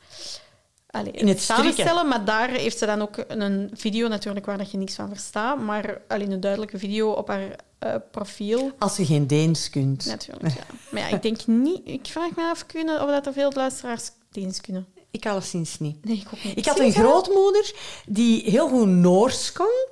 [0.90, 4.72] allee, In het samenstellen, maar daar heeft ze dan ook een video natuurlijk waar dat
[4.72, 8.72] je niks van verstaat, maar alleen een duidelijke video op haar eh, profiel.
[8.80, 10.06] Als je geen Deens kunt.
[10.06, 10.64] Natuurlijk, ja.
[10.92, 11.82] Maar ja, ik denk niet...
[11.84, 14.86] Ik vraag me af kunnen, of dat er veel luisteraars Deens kunnen.
[15.12, 16.06] Ik alleszins niet.
[16.06, 16.58] Nee, ik ook niet.
[16.58, 17.74] Ik had een grootmoeder
[18.06, 19.88] die heel goed Noors kon.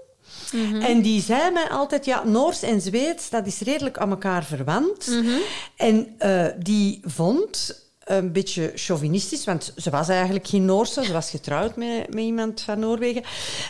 [0.51, 0.81] Mhm.
[0.81, 5.07] En die zei mij altijd, ja, Noors en Zweeds, dat is redelijk aan elkaar verwant.
[5.07, 5.37] Mhm.
[5.75, 11.29] En eh, die vond, een beetje chauvinistisch, want ze was eigenlijk geen Noorse, ze was
[11.29, 13.23] getrouwd met, met iemand van Noorwegen.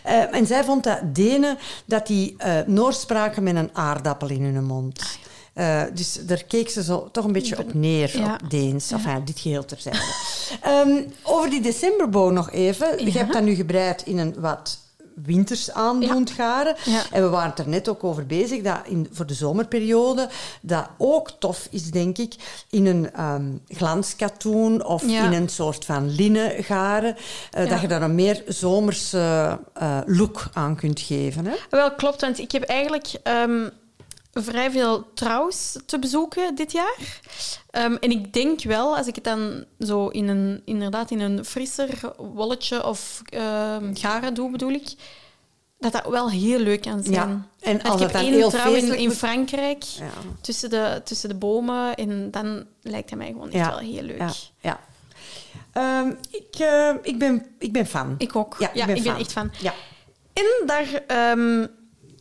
[0.04, 4.44] Eh, en zij vond dat Denen, dat die eh, Noors spraken met een aardappel in
[4.44, 5.18] hun mond.
[5.58, 8.40] Eh, dus daar keek ze zo toch een beetje op neer, Ja.
[8.44, 8.92] op Deens.
[8.92, 10.00] Enfin, dit geheel terzijde.
[10.62, 13.06] Ehm, over die decemberbow nog even.
[13.06, 14.78] Je hebt dat nu gebreid in een wat
[15.26, 16.76] winters aandoend garen.
[17.12, 20.30] En we waren het er net ook over bezig, dat in, voor de zomerperiode,
[20.62, 22.36] dat ook tof is, denk ik,
[22.70, 27.16] in een ehm glanskatoen of in een soort van linnen garen,
[27.52, 31.46] eh, dat je daar een meer zomerse eh, look aan kunt geven.
[31.46, 31.54] Hè?
[31.70, 33.68] Wel, klopt, want ik heb eigenlijk ehm,
[34.44, 37.20] vrij veel trouws te bezoeken dit jaar.
[37.70, 41.46] Ehm, en ik denk wel, als ik het dan zo in een, inderdaad in een
[41.46, 44.88] frisser wolletje of ehm, garen doe, bedoel ik,
[45.80, 47.14] dat dat wel heel leuk kan zijn.
[47.16, 50.10] Ja, en als ik heb dan één heel trouw in Frankrijk, Ja.
[50.42, 54.02] tussen, de, tussen de bomen, en dan lijkt het mij gewoon echt Ja, wel heel
[54.02, 54.18] leuk.
[54.20, 54.80] Ja, ja.
[55.74, 58.16] Ehm, ik, eh, ik, ben, ik ben fan.
[58.18, 58.56] Ik ook.
[58.60, 59.22] Ja, ik ben ik ben fan.
[59.22, 59.52] echt fan.
[59.60, 59.74] Ja.
[60.34, 61.04] En daar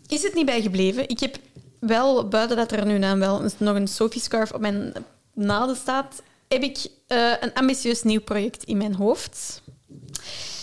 [0.06, 1.08] is het niet bij gebleven.
[1.08, 1.38] Ik heb
[1.80, 4.92] wel, buiten dat er nu dan wel nog een Sophie scarf op mijn
[5.34, 9.62] naden staat, heb ik eh, een ambitieus nieuw project in mijn hoofd.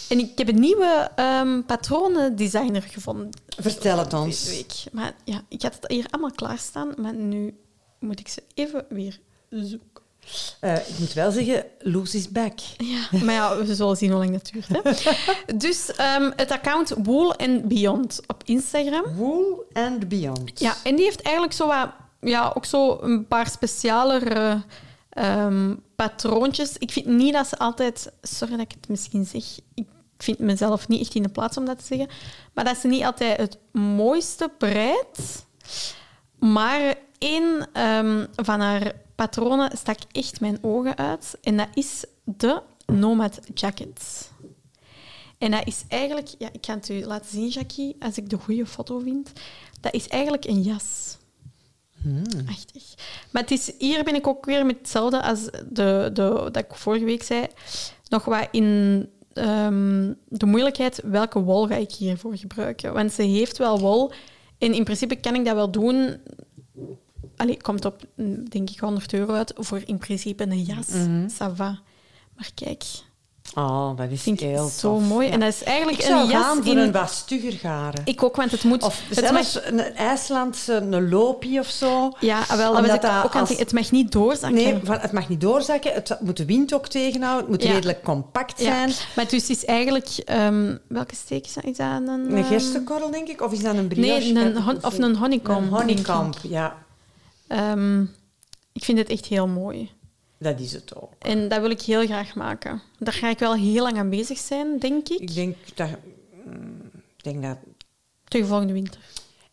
[0.10, 4.50] En ik heb een nieuwe ehm patronendesigner gevonden Vertel het deze ons.
[4.50, 4.94] week.
[4.94, 7.58] Maar ja, ik had het hier allemaal klaarstaan, maar nu
[8.00, 10.03] moet ik ze even weer zoeken.
[10.60, 12.60] Eh, ik moet wel zeggen, Loes is back.
[12.78, 14.68] Ja, maar ja, we zullen zien hoe lang dat duurt.
[14.68, 14.82] Hè.
[15.68, 19.04] Dus ehm, het account Wool and Beyond op Instagram.
[19.16, 20.60] Wool and Beyond.
[20.60, 21.90] Ja, en die heeft eigenlijk zo wat,
[22.22, 24.62] ja, ook zo een paar specialere
[25.10, 26.78] ehm, patroontjes.
[26.78, 30.88] Ik vind niet dat ze altijd, sorry dat ik het misschien zeg, ik vind mezelf
[30.88, 32.08] niet echt in de plaats om dat te zeggen,
[32.54, 35.46] maar dat ze niet altijd het mooiste breidt.
[36.40, 41.38] Maar één ehm, van haar patronen stak echt mijn ogen uit.
[41.42, 44.32] En dat is de Nomad Jacket.
[45.38, 46.30] En dat is eigenlijk...
[46.38, 49.32] Ja, ik ga het u laten zien, Jackie, als ik de goede foto vind.
[49.82, 51.18] Dat is eigenlijk een jas.
[52.48, 52.96] Echt,
[53.32, 56.76] Maar het is, hier ben ik ook weer met hetzelfde als de, de, dat ik
[56.76, 57.48] vorige week zei.
[58.10, 62.94] Nog wat in ehm, de moeilijkheid, welke wol ga ik hiervoor gebruiken?
[62.94, 64.12] Want ze heeft wel wol.
[64.58, 66.18] En in principe kan ik dat wel doen.
[67.38, 70.88] Allee, komt op, mm, denk ik, 100 euro uit voor in principe een jas.
[71.34, 71.80] Ça va.
[72.36, 72.84] Maar kijk,
[73.56, 75.08] Oh, dat is vind ik heel zo tof.
[75.08, 75.28] mooi.
[75.28, 75.34] Ja.
[75.34, 76.78] En dat is eigenlijk Ik zou een jas gaan voor in...
[76.78, 78.02] een wat stugger garen.
[78.06, 78.84] Ik ook, want het moet...
[78.84, 82.12] Of het zelfs mag- een IJslandse een loopie of zo.
[82.20, 83.66] ja, wel, dat Omdat dat ook het als- denken.
[83.66, 84.54] Het mag niet doorzakken.
[84.64, 85.94] Nee, van, het mag niet doorzakken.
[85.94, 87.42] Het moet de wind ook tegenhouden.
[87.42, 87.72] Het moet Ja.
[87.74, 88.92] redelijk compact Ja, zijn.
[89.16, 90.08] maar dus het is eigenlijk...
[90.26, 91.64] ehm, welke steek is dat?
[91.64, 92.08] Is dat een...
[92.08, 93.42] Een ehm, gerstekorrel, denk ik.
[93.42, 94.32] Of is dat een brioche?
[94.32, 95.72] Nee, een of een honeycomb.
[95.72, 96.76] Een honeycomb, ja.
[97.54, 98.02] Ehm,
[98.72, 99.90] ik vind het echt heel mooi.
[100.38, 101.12] Dat is het ook.
[101.20, 102.82] En dat wil ik heel graag maken.
[103.00, 105.20] Daar ga ik wel heel lang aan bezig zijn, denk ik.
[105.20, 105.90] Ik denk dat,
[106.46, 106.82] mm,
[107.18, 107.58] ik denk dat
[108.28, 109.00] Tegen volgende winter.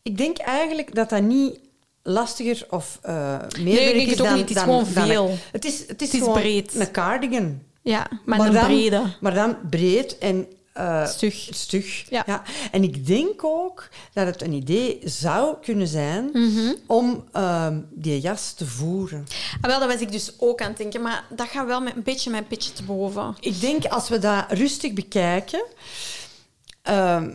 [0.03, 1.59] Ik denk eigenlijk dat dat niet
[2.03, 4.41] lastiger of eh meer Nee, werk is dan, niet.
[4.41, 5.37] Het is dan- gewoon dan- veel.
[5.53, 6.75] Het is, het is, breed.
[6.75, 7.63] een cardigan.
[7.83, 9.03] Ja, maar, dan, brede.
[9.21, 11.49] Maar dan breed en eh, Stug.
[11.51, 12.11] stug.
[12.11, 12.43] Ja.
[12.71, 16.75] En ik denk ook dat het een idee zou kunnen zijn Mhm.
[16.87, 19.27] om ehm, die jas te voeren.
[19.61, 21.03] Ah, wel, dat was ik dus ook aan het denken.
[21.03, 23.37] Maar dat gaat wel met een beetje mijn pitje te boven.
[23.41, 25.65] Ik denk als we dat rustig bekijken
[26.83, 27.31] ehm,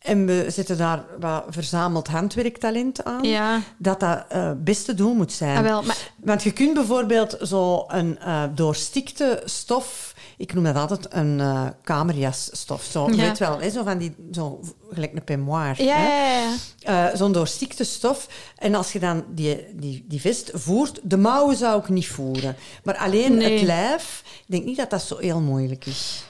[0.00, 3.60] en we zetten daar wat verzameld handwerktalent aan, Ja.
[3.78, 5.56] dat dat eh best te doen moet zijn.
[5.56, 10.76] Ah, wel, maar Want je kunt bijvoorbeeld zo een eh, doorstikte stof, ik noem dat
[10.76, 13.16] altijd een eh kamerjasstof, zo, Ja.
[13.16, 14.60] weet wel, hè, zo van die, zo
[14.90, 15.82] gelijk een peignoir.
[15.82, 16.42] Ja, hè.
[16.42, 17.16] ja, ja.
[17.16, 18.28] Zo'n doorstikte stof.
[18.58, 22.56] En als je dan die, die, die vest voert, de mouwen zou ik niet voeren.
[22.84, 23.52] Maar alleen Nee.
[23.58, 26.24] het lijf, ik denk niet dat dat zo heel moeilijk is.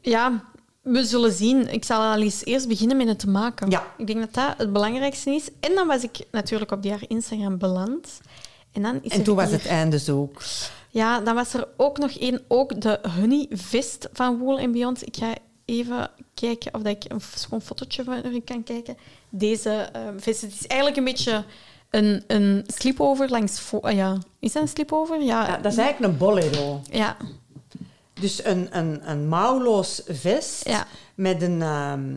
[0.00, 0.44] Ja,
[0.92, 1.72] we zullen zien.
[1.72, 3.70] Ik zal al eens eerst beginnen met het maken.
[3.70, 3.86] Ja.
[3.96, 5.48] Ik denk dat dat het belangrijkste is.
[5.60, 8.20] En dan was ik natuurlijk op die haar Instagram beland.
[8.72, 10.42] En, dan is En toen was hier- het einde zoek.
[10.90, 15.06] Ja, dan was er ook nog één, ook de Honey Vest van Wool Beyond.
[15.06, 18.96] Ik ga even kijken of dat ik een schoon fotootje van u kan kijken.
[19.30, 21.44] Deze eh, vest, het is eigenlijk een beetje
[21.90, 23.72] een, een sleepover langs...
[23.80, 25.22] ah ja, is dat een sleepover?
[25.22, 25.46] Ja.
[25.46, 26.80] Ja, dat is eigenlijk een bolero.
[26.90, 27.16] Ja,
[28.20, 30.86] Dus een, een, een mouwloos vest Ja.
[31.14, 31.62] met een...
[31.62, 32.14] ehm,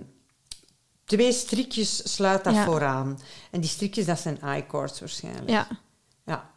[1.05, 2.65] twee strikjes sluit dat Ja.
[2.65, 3.19] vooraan.
[3.51, 5.49] En die strikjes, dat zijn I-cords waarschijnlijk.
[5.49, 5.67] ja,
[6.25, 6.49] Ja.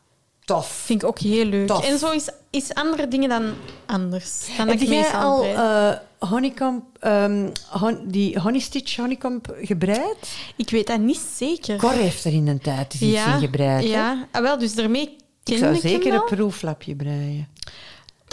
[0.44, 0.66] Tof.
[0.68, 1.66] vind ik ook heel leuk.
[1.66, 1.84] Tof.
[1.88, 3.54] En zo is, is andere dingen dan
[3.86, 4.46] anders.
[4.56, 10.36] Dan Heb ik jij al eh honeycomb, ehm, hon- die honey-stitch honeycomb gebreid?
[10.56, 11.76] Ik weet dat niet zeker.
[11.78, 13.84] Cor heeft er in een tijd iets in gebreid.
[13.84, 13.90] hè?
[13.90, 17.48] Ja, ah, wel, dus daarmee ken Ik zou ik zeker een proeflapje breien.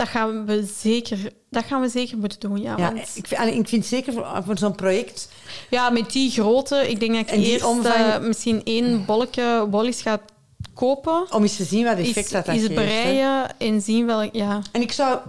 [0.02, 1.18] Dat gaan we zeker,
[1.50, 2.78] dat gaan we zeker moeten doen, ja.
[2.78, 5.30] Ja, want- ik, vind, ik vind zeker voor, voor zo'n project...
[5.70, 10.02] Ja, met die grootte, ik denk dat ik eerst omvang- eh, misschien één bolletje wollies
[10.02, 10.20] ga
[10.74, 11.26] kopen.
[11.34, 12.74] Om eens te zien wat effect Is, dat, dat is hè.
[12.74, 14.30] breien en zien wel...
[14.32, 15.20] Ja, En ik zou...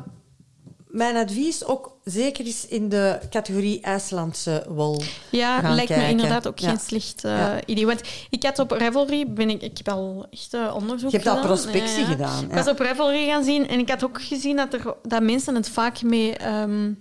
[0.92, 5.02] Mijn advies ook zeker eens in de categorie IJslandse wol.
[5.30, 6.68] ja lijkt me inderdaad ook Ja.
[6.68, 7.60] geen slecht eh, Ja.
[7.66, 7.86] idee.
[7.86, 8.00] Want
[8.30, 9.32] ik had op Ravelry...
[9.32, 11.48] Ben ik, ik heb al echt eh, onderzoek Je hebt al gedaan.
[11.50, 14.74] prospectie Ja, gedaan, Ik was op Ravelry gaan zien en ik had ook gezien dat,
[14.74, 16.36] er, dat mensen het vaak mee...
[16.36, 16.92] ehm,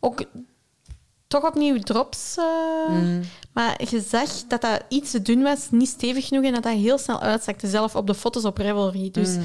[0.00, 0.24] ook
[1.26, 2.34] toch opnieuw drops...
[2.36, 2.44] eh,
[2.88, 3.20] Mm.
[3.52, 6.72] Maar je zag dat dat iets te dun was, niet stevig genoeg en dat dat
[6.72, 7.68] heel snel uitzakte.
[7.68, 9.10] Zelf op de foto's op Ravelry.
[9.10, 9.36] Dus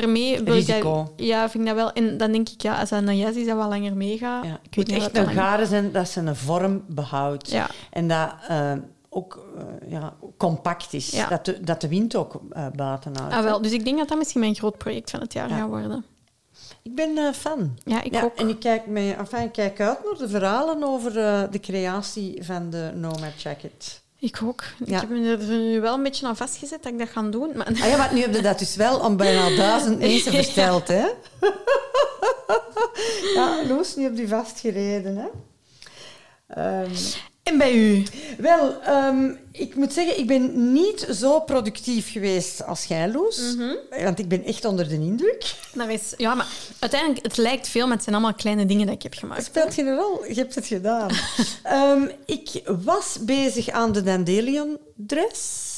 [0.00, 0.42] daarmee...
[0.42, 1.12] wil ik dat- Risico.
[1.16, 1.92] ja, vind ik dat wel.
[1.92, 4.44] En dan denk ik, ja, als dat een jas is dat wat langer meegaat...
[4.44, 4.58] Ja.
[4.62, 7.50] Ik Het moet echt een garen zijn dat ze een vorm behoudt.
[7.50, 7.68] Ja.
[7.90, 8.72] En dat eh,
[9.08, 11.10] ook eh, ja, compact is.
[11.10, 11.28] Ja.
[11.28, 13.34] Dat, de, dat de wind ook eh, buiten houdt.
[13.34, 13.62] Ah, wel.
[13.62, 15.56] Dus ik denk dat dat misschien mijn groot project van het jaar Ja.
[15.56, 16.04] gaat worden.
[16.82, 17.78] Ik ben fan.
[17.84, 18.34] Ja, ik ook.
[18.36, 21.12] En ik kijk, mee, enfin, ik kijk uit naar de verhalen over
[21.50, 24.01] de creatie van de Nomad Jacket.
[24.22, 24.64] Ik ook.
[24.84, 24.94] Ja.
[24.94, 27.52] Ik heb me er nu wel een beetje aan vastgezet dat ik dat ga doen.
[27.56, 27.66] Maar...
[27.66, 31.04] Ah ja, want nu heb je dat dus wel om bijna duizend mensen verteld, hè?
[33.34, 35.28] ja, Loes, nu heb je vastgereden, hè?
[36.46, 36.94] Ehm,
[37.42, 38.02] En bij u?
[38.38, 43.56] wel, ehm, ik moet zeggen, ik ben niet zo productief geweest als jij, Loes.
[44.02, 45.54] Want ik ben echt onder de indruk.
[45.74, 46.14] Daar is...
[46.16, 46.46] Ja, maar
[46.78, 49.44] uiteindelijk, het lijkt veel, maar het zijn allemaal kleine dingen dat ik heb gemaakt.
[49.44, 51.10] Speelt geen rol, je hebt het gedaan.
[51.62, 55.70] Ehm, ik was bezig aan de Dandelion dress.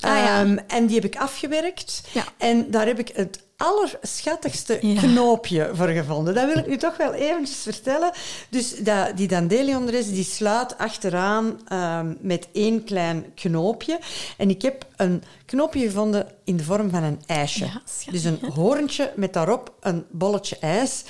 [0.00, 0.40] Ah, ja.
[0.40, 2.02] Ehm, en die heb ik afgewerkt.
[2.12, 2.24] Ja.
[2.38, 5.00] En daar heb ik het allerschattigste Ja.
[5.00, 6.34] knoopje voor gevonden.
[6.34, 8.10] Dat wil ik nu toch wel eventjes vertellen.
[8.48, 13.98] Dus dat, die Dandelion dress die sluit achteraan ehm, met één klein knoopje.
[14.36, 17.64] En ik heb een knoopje gevonden in de vorm van een ijsje.
[17.64, 21.02] Ja, dus een hoorntje met daarop een bolletje ijs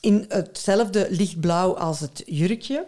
[0.00, 2.86] in hetzelfde lichtblauw als het jurkje.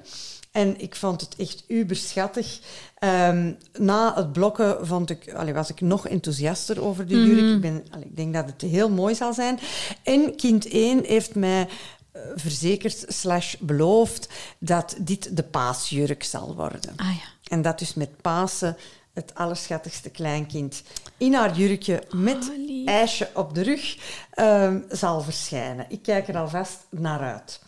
[0.52, 2.58] En ik vond het echt uberschattig.
[2.98, 7.54] Ehm, na het blokken vond ik, allee, was ik nog enthousiaster over de jurk.
[7.54, 9.58] Ik, ben, allee, ik denk dat het heel mooi zal zijn.
[10.02, 11.68] En kind 1 heeft mij
[12.12, 16.92] eh, verzekerd slash beloofd dat dit de paasjurk zal worden.
[16.96, 17.28] Ah ja.
[17.48, 18.76] En dat dus met Pasen
[19.18, 20.82] het allerschattigste kleinkind
[21.16, 23.96] in haar jurkje met Oh, ijsje op de rug
[24.30, 25.86] ehm, zal verschijnen.
[25.88, 27.60] Ik kijk er alvast naar uit.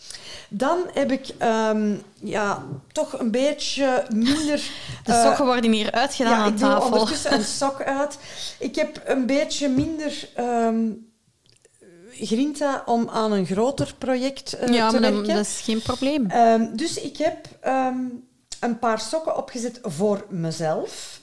[0.49, 4.61] Dan heb ik ehm, ja, toch een beetje minder...
[5.05, 6.91] De eh, sokken worden hier uitgedaan ja, aan ik doe tafel.
[6.91, 8.19] ondertussen een sok uit.
[8.59, 10.89] Ik heb een beetje minder ehm,
[12.13, 15.35] grinta om aan een groter project eh, ja, te maar dat, werken.
[15.35, 16.29] dat is geen probleem.
[16.77, 17.49] Dus ik heb
[18.61, 21.20] een paar sokken opgezet voor mezelf.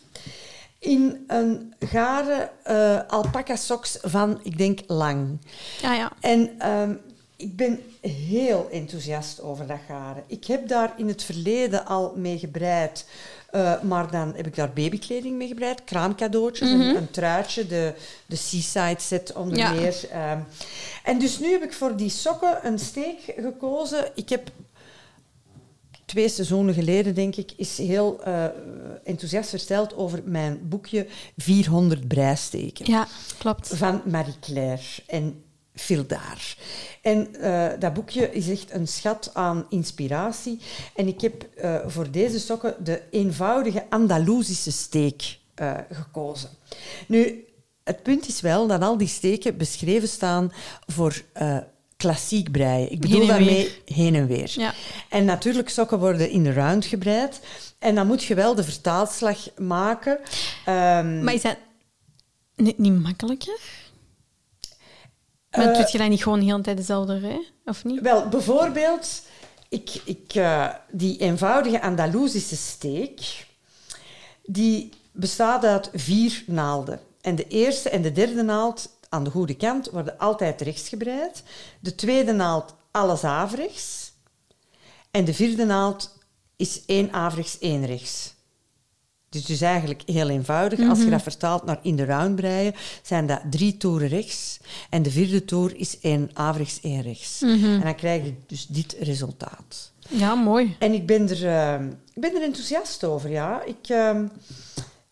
[0.88, 5.38] In een garen eh alpaca socks van, ik denk, lang.
[5.82, 6.12] Ja, ja.
[6.20, 6.94] En ehm,
[7.36, 10.24] ik ben heel enthousiast over dat garen.
[10.28, 13.06] Ik heb daar in het verleden al mee gebreid.
[13.52, 17.94] eh, maar dan heb ik daar babykleding mee gebreid, kraamcadeautjes, een, een truitje, de,
[18.26, 19.72] de Seaside set onder Ja.
[19.72, 20.10] meer.
[20.12, 20.40] ehm.
[21.04, 24.12] en dus nu heb ik voor die sokken een steek gekozen.
[24.16, 24.50] Ik heb
[26.08, 28.46] twee seizoenen geleden, denk ik, is heel eh,
[29.04, 33.72] enthousiast verteld over mijn boekje 400 breisteken Ja, klopt.
[33.74, 35.44] van Marie Claire en
[35.74, 36.58] Fildaar.
[37.02, 40.60] En eh, dat boekje is echt een schat aan inspiratie.
[40.96, 45.40] En ik heb eh, voor deze sokken de eenvoudige Andalusische steek
[45.92, 46.50] gekozen.
[47.08, 47.46] Nu,
[47.84, 50.52] het punt is wel dat al die steken beschreven staan
[50.86, 51.22] voor
[51.98, 52.92] klassiek breien.
[52.92, 54.52] Ik bedoel Heen daarmee heen en weer.
[54.56, 54.74] Ja.
[55.10, 57.40] En natuurlijk, sokken worden in de round gebreid.
[57.80, 60.20] En dan moet je wel de vertaalslag maken.
[60.66, 61.58] Ehm, Maar is dat
[62.56, 63.60] niet, niet makkelijker?
[65.52, 67.48] Maar Eh, doet je dat niet gewoon de hele tijd dezelfde rij?
[67.66, 68.02] Of niet?
[68.02, 69.22] Wel, bijvoorbeeld,
[69.70, 73.46] ik, ik, eh, die eenvoudige Andalusische steek,
[74.46, 77.00] die bestaat uit vier naalden.
[77.22, 81.44] En de eerste en de derde naald aan de goede kant worden altijd rechts gebreid.
[81.80, 84.12] De tweede naald alles averechts.
[85.12, 86.18] En de vierde naald
[86.56, 88.36] is één averechts, één rechts.
[89.30, 90.90] Dus, dus eigenlijk heel eenvoudig.
[90.90, 94.60] Als je dat vertaalt naar in de round breien, zijn dat drie toeren rechts.
[94.90, 97.42] En de vierde toer is één averechts, één rechts.
[97.42, 99.92] En dan krijg je dus dit resultaat.
[100.10, 100.76] Ja, mooi.
[100.80, 103.64] En ik ben er, eh, ik ben er enthousiast over, ja.
[103.64, 104.20] Ik, eh,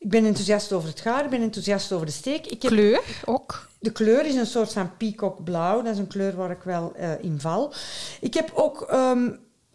[0.06, 2.46] ik ben enthousiast over het gaar, ik ben enthousiast over de steek.
[2.48, 3.70] Ik heb Kleur ook.
[3.80, 5.82] de kleur is een soort van peacockblauw.
[5.82, 7.74] Dat is een kleur waar ik wel eh, in val.
[8.22, 9.30] Ik heb ook ehm,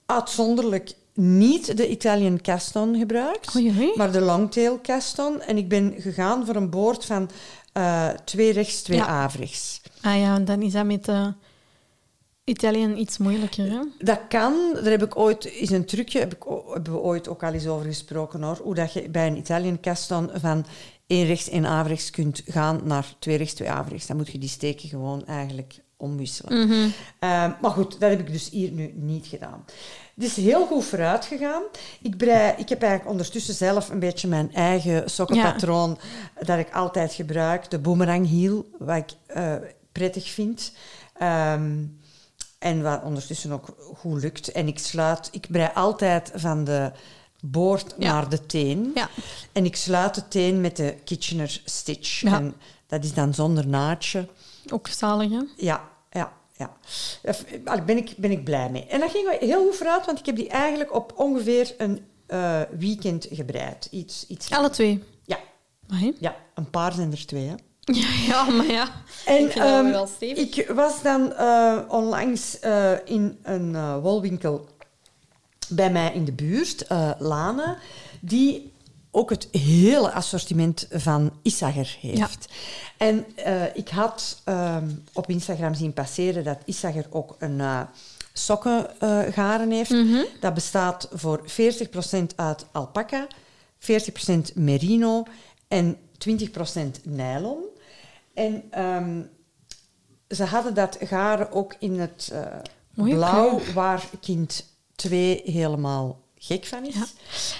[0.07, 3.55] uitzonderlijk niet de Italian Caston gebruikt,
[3.97, 5.41] maar de Longtail Caston.
[5.43, 7.31] En ik ben gegaan voor een boord van
[7.73, 9.07] eh, twee rechts, twee Ja.
[9.07, 9.81] averechts.
[10.03, 11.33] Ah ja, dan is dat met de
[12.51, 13.81] Italian iets moeilijker, hè?
[13.99, 17.43] Dat kan, daar heb ik ooit, is een trucje, heb ik, hebben we ooit ook
[17.43, 18.61] al eens over gesproken hoor.
[18.63, 20.67] Hoe dat je bij een Italian Caston van
[21.07, 24.07] één rechts, één averechts kunt gaan naar twee rechts, twee averechts.
[24.07, 26.93] Dan moet je die steken gewoon eigenlijk omwisselen.
[27.19, 29.65] Eh, maar goed, dat heb ik dus hier nu niet gedaan.
[30.15, 31.63] Het is heel goed vooruit gegaan.
[32.03, 35.99] Ik, brei, ik heb eigenlijk ondertussen zelf een beetje mijn eigen sokkenpatroon
[36.41, 37.71] dat ik altijd gebruik.
[37.71, 39.55] De boomerang heel, wat ik eh,
[39.93, 40.73] prettig vind.
[41.19, 41.85] Ehm,
[42.61, 44.53] en wat ondertussen ook goed lukt.
[44.53, 46.93] En ik sluit, ik brei altijd van de
[47.41, 48.13] boord Ja.
[48.13, 48.91] naar de teen.
[48.95, 49.09] Ja.
[49.53, 52.21] En ik sluit de teen met de Kitchener Stitch.
[52.21, 52.35] Ja.
[52.39, 52.55] En
[52.87, 54.29] dat is dan zonder naadje.
[54.73, 55.41] Ook zalig, hè?
[55.57, 56.77] Ja, ja, ja.
[57.65, 58.87] Daar ben ik, ben ik blij mee.
[58.87, 62.61] En dat ging heel goed vooruit, want ik heb die eigenlijk op ongeveer een eh,
[62.79, 63.89] weekend gebreid.
[63.91, 65.05] Iets, iets, Alle twee.
[65.25, 65.39] ja,
[66.21, 67.49] ja, een paar zijn er twee.
[67.49, 67.55] Hè.
[68.27, 68.89] Ja, maar ja.
[69.25, 74.69] En Ik ehm, wel ik was dan eh, onlangs eh, in een eh, wolwinkel
[75.69, 76.85] bij mij in de buurt,
[77.19, 77.79] Lana,
[78.21, 78.73] die
[79.11, 82.49] ook het hele assortiment van Issager heeft.
[82.97, 83.27] En
[83.75, 87.87] ik had ehm, op Instagram zien passeren dat Issager ook een
[88.33, 89.95] sokkengaren heeft.
[90.41, 93.27] Dat bestaat voor 40% uit alpaca,
[93.79, 95.23] 40% merino
[95.69, 95.97] en
[96.29, 97.70] 20% nylon.
[98.35, 99.23] En ehm,
[100.29, 102.57] ze hadden dat garen ook in het eh,
[102.95, 104.65] blauw, waar kind
[104.95, 106.95] 2 helemaal gek van is.
[106.95, 107.07] Ja.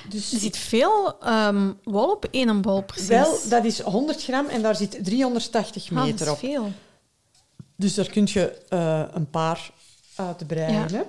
[0.09, 3.09] Dus Er zit veel ehm, wol op één bol, precies.
[3.09, 6.39] wel, dat is 100 gram en daar zit 380 Ah, dat meter is op.
[6.39, 6.73] veel.
[7.77, 9.71] Dus daar kun je eh, een paar
[10.17, 10.99] uitbreiden.
[10.99, 11.05] Ja.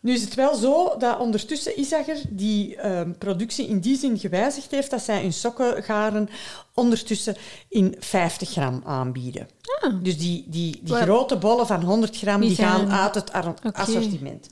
[0.00, 4.70] Nu is het wel zo dat ondertussen Isager die ehm, productie in die zin gewijzigd
[4.70, 6.28] heeft dat zij hun sokkengaren
[6.74, 7.36] ondertussen
[7.68, 9.48] in 50 gram aanbieden.
[10.02, 13.32] Dus die, die, die grote bollen van 100 gram Die die gaan zijn- uit het
[13.72, 14.48] assortiment.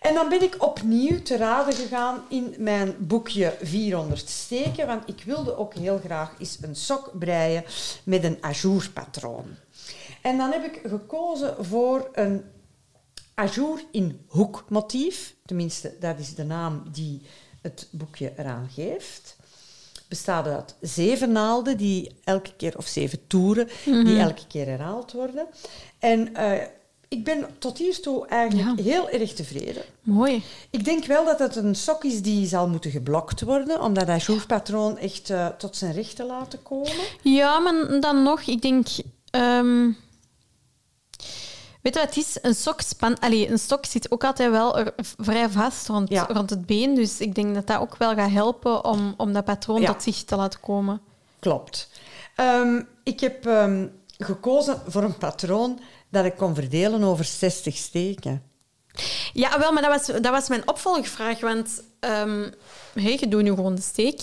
[0.00, 5.22] En dan ben ik opnieuw te raden gegaan in mijn boekje 400 steken, want ik
[5.24, 7.64] wilde ook heel graag eens een sok breien
[8.04, 9.44] met een ajourpatroon.
[10.22, 12.44] En dan heb ik gekozen voor een
[13.40, 15.34] ajour in hoekmotief.
[15.46, 17.22] Tenminste, dat is de naam die
[17.62, 19.36] het boekje eraan geeft.
[20.08, 25.46] Bestaat uit zeven naalden die elke keer, of zeven toeren, die elke keer herhaald worden.
[25.98, 26.66] En eh,
[27.08, 28.84] ik ben tot hiertoe eigenlijk Ja.
[28.84, 29.82] heel erg tevreden.
[30.02, 30.42] Mooi.
[30.70, 34.08] Ik denk wel dat het een sok is die zal moeten geblokt worden, om dat
[34.08, 36.92] ajourpatroon echt eh, tot zijn recht te laten komen.
[37.22, 38.86] Ja, maar dan nog, ik denk...
[39.30, 39.90] ehm,
[41.82, 42.38] weet je wat het is?
[42.42, 46.26] Een sok, span, allee, een stok zit ook altijd wel er vrij vast rond, Ja.
[46.28, 46.94] rond het been.
[46.94, 49.92] Dus ik denk dat dat ook wel gaat helpen om, om dat patroon Ja.
[49.92, 51.00] tot zich te laten komen.
[51.38, 51.88] Klopt.
[52.36, 53.86] Ehm, ik heb ehm,
[54.18, 58.42] gekozen voor een patroon dat ik kon verdelen over 60 steken.
[59.32, 61.40] Ja, wel, maar dat was, dat was mijn opvolgvraag.
[61.40, 62.52] Want um,
[62.94, 64.20] hey, je doet nu gewoon de steek.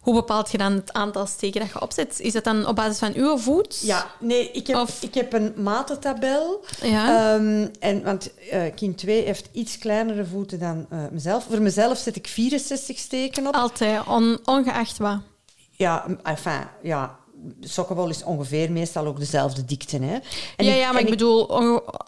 [0.00, 2.20] Hoe bepaalt je dan het aantal steken dat je opzet?
[2.20, 3.80] Is dat dan op basis van uw voet?
[3.82, 6.64] Ja, nee, ik heb, Of- ik heb een matentabel.
[6.82, 7.34] Ja.
[7.34, 11.44] Ehm, en, want eh, kind 2 heeft iets kleinere voeten dan eh, mezelf.
[11.50, 13.54] Voor mezelf zet ik 64 steken op.
[13.54, 15.18] Altijd, on- ongeacht wat.
[15.70, 17.16] Ja, enfin, ja.
[17.60, 19.96] Sokkenwol is ongeveer meestal ook dezelfde dikte.
[20.02, 20.18] Hè?
[20.56, 21.50] En ja, ja, maar ik, bedoel,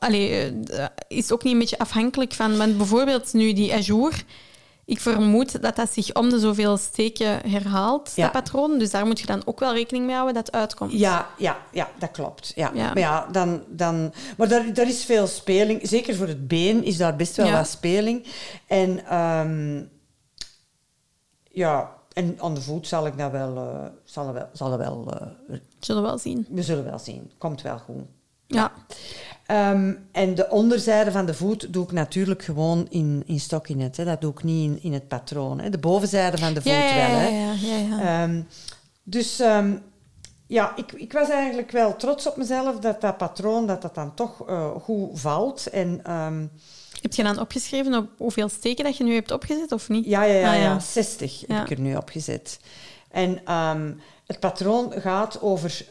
[0.01, 2.57] allee, eh, is ook niet een beetje afhankelijk van...
[2.57, 4.25] Want bijvoorbeeld nu die ajour...
[4.91, 8.23] Ik vermoed dat dat zich om de zoveel steken herhaalt, Ja.
[8.23, 8.79] dat patroon.
[8.79, 10.93] Dus daar moet je dan ook wel rekening mee houden dat het uitkomt.
[10.93, 12.53] Ja, ja, ja, dat klopt.
[12.55, 12.71] Ja.
[12.75, 12.85] Ja.
[12.87, 15.81] Maar, ja, dan, dan, maar daar, daar is veel speling.
[15.83, 17.53] Zeker voor het been is daar best wel Ja.
[17.57, 18.27] wat speling.
[18.67, 19.83] En ehm,
[21.51, 23.57] ja, en aan de voet zal ik dat wel...
[23.57, 26.47] eh, zal wel, zal wel eh, Zullen we wel zien.
[26.51, 27.31] we zullen wel zien.
[27.39, 28.03] Komt wel goed.
[28.51, 28.73] Ja.
[29.47, 33.41] Ehm, en de onderzijde van de voet doe ik natuurlijk gewoon in, in.
[33.97, 34.05] Hè.
[34.05, 35.61] Dat doe ik niet in, in het patroon.
[35.61, 35.71] Hè.
[35.71, 36.97] De bovenzijde van de voet Ja, wel.
[36.99, 37.29] ja, Hè.
[37.29, 38.23] ja, ja, ja.
[38.23, 38.43] Ehm,
[39.03, 39.77] dus ehm,
[40.47, 44.15] ja, ik, ik was eigenlijk wel trots op mezelf dat dat patroon dat dat dan
[44.15, 45.67] toch eh, goed valt.
[45.67, 46.01] En
[47.03, 50.05] Heb je dan opgeschreven op hoeveel steken dat je nu hebt opgezet, of niet?
[50.05, 50.63] ja, ja, ja, Ah, ja.
[50.63, 50.79] ja.
[50.81, 51.55] 60 Ja.
[51.55, 52.61] heb ik er nu op gezet.
[53.11, 53.41] En
[54.27, 55.85] het patroon gaat over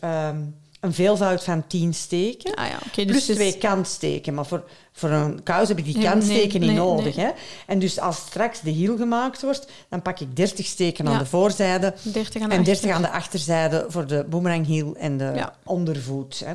[0.79, 2.55] een veelvoud van 10 steken.
[2.55, 4.33] Ah ja, dus Plus is- twee kantsteken.
[4.33, 7.15] Maar voor, voor een kous heb ik die kantsteken nee, niet nee, nodig.
[7.15, 7.25] nee.
[7.25, 7.31] Hè?
[7.67, 11.25] En dus als straks de hiel gemaakt wordt, dan pak ik 30 steken aan de
[11.25, 12.95] voorzijde 30 aan de en 30 achter.
[12.95, 15.53] aan de achterzijde voor de boemeranghiel en de Ja.
[15.65, 16.41] ondervoet.
[16.45, 16.53] Hè?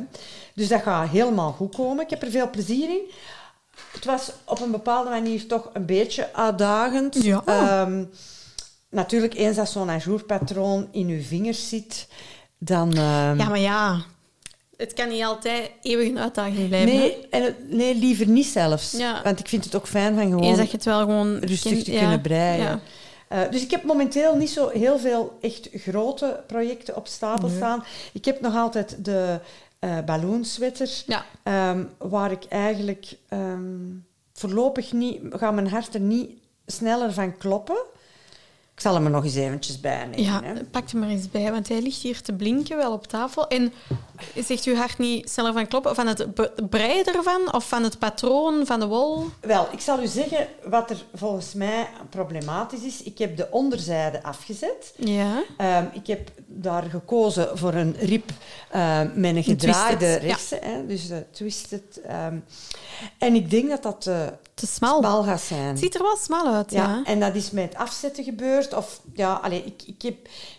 [0.54, 2.04] Dus dat gaat helemaal goed komen.
[2.04, 3.10] Ik heb er veel plezier in.
[3.92, 7.22] Het was op een bepaalde manier toch een beetje uitdagend.
[7.22, 7.42] Ja.
[7.44, 8.04] Ehm,
[8.90, 12.06] natuurlijk, eens dat zo'n ajourpatroon in uw vingers zit,
[12.58, 12.88] dan...
[12.96, 14.00] ehm, Ja, maar ja.
[14.76, 16.96] Het kan niet altijd eeuwig een uitdaging blijven.
[16.98, 18.92] Nee, en het- nee, liever niet zelfs.
[18.92, 19.20] Ja.
[19.22, 21.38] Want ik vind het ook fijn van gewoon Eens dat je het wel gewoon...
[21.38, 21.98] rustig te ja.
[21.98, 22.58] kunnen breien.
[22.64, 22.80] Ja.
[23.28, 27.56] Eh, dus ik heb momenteel niet zo heel veel echt grote projecten op stapel Nee.
[27.56, 27.84] staan.
[28.12, 29.38] Ik heb nog altijd de
[29.78, 31.24] eh balloonsweater, Ja.
[31.42, 33.60] ehm, waar ik eigenlijk ehm,
[34.32, 35.20] voorlopig niet...
[35.30, 36.30] Gaat mijn hart er niet
[36.66, 37.76] sneller van kloppen.
[38.74, 40.22] Ik zal hem er nog eens eventjes bij nemen.
[40.22, 40.64] Ja, hè.
[40.64, 43.48] pak hem er eens bij, want hij ligt hier te blinken wel op tafel.
[43.48, 43.72] En
[44.34, 46.26] zegt uw hart niet sneller van kloppen van het
[46.70, 49.26] breien ervan of van het patroon van de wol?
[49.40, 53.02] Wel, ik zal u zeggen wat er volgens mij problematisch is.
[53.02, 54.94] Ik heb de onderzijde afgezet.
[54.96, 55.42] Ja.
[55.56, 58.30] Ehm, ik heb daar gekozen voor een rib
[58.70, 60.16] eh, met een gedraaide ja.
[60.16, 62.00] rechtse, hè, dus de twisted.
[62.06, 62.36] ehm.
[63.18, 64.98] en ik denk dat dat eh Te smal.
[64.98, 65.66] smal gaat zijn.
[65.66, 66.82] Het ziet er wel smal uit, ja.
[66.82, 68.63] ja, en dat is met het afzetten gebeurd.
[68.72, 70.14] Of ja, allee, ik, ik, heb,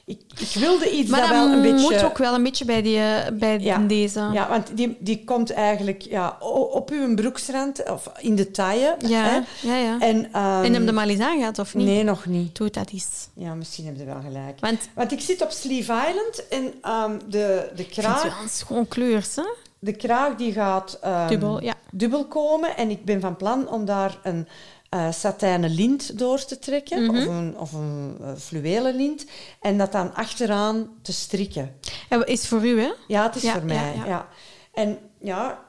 [0.06, 1.80] ik, ik wilde iets Maar dat wel een beetje.
[1.80, 3.78] moet ook wel een beetje bij, die, eh, bij Ja.
[3.78, 4.30] deze.
[4.34, 6.38] Ja, want die, die komt eigenlijk ja,
[6.72, 8.96] op uw broeksrand of in de taille.
[9.08, 9.40] Ja, Hè.
[9.68, 10.00] ja, ja.
[10.00, 11.86] En, ehm, En hem de mal eens aangehad, of niet?
[11.86, 12.56] Nee, nog niet.
[12.56, 13.28] Doe dat eens.
[13.34, 14.60] Ja, misschien heb je wel gelijk.
[14.60, 18.24] Want Want ik zit op Sleeve Island en ehm, de, de vind het kraag...
[18.24, 19.44] wel een schoon kleur, hè?
[19.80, 21.74] De kraag die gaat ehm, Dubbel, ja.
[21.92, 22.78] dubbel komen.
[22.78, 24.48] En ik ben van plan om daar een
[24.96, 27.04] eh satijnen lint door te trekken.
[27.06, 27.18] Mhm.
[27.18, 29.26] Of een, of een eh, fluwelen lint.
[29.62, 31.76] En dat dan achteraan te strikken.
[32.10, 32.92] Ja, Is voor u, hè?
[33.08, 33.94] Ja, het is Ja, voor mij.
[33.96, 34.06] ja.
[34.06, 34.28] Ja,
[34.74, 35.60] En ja,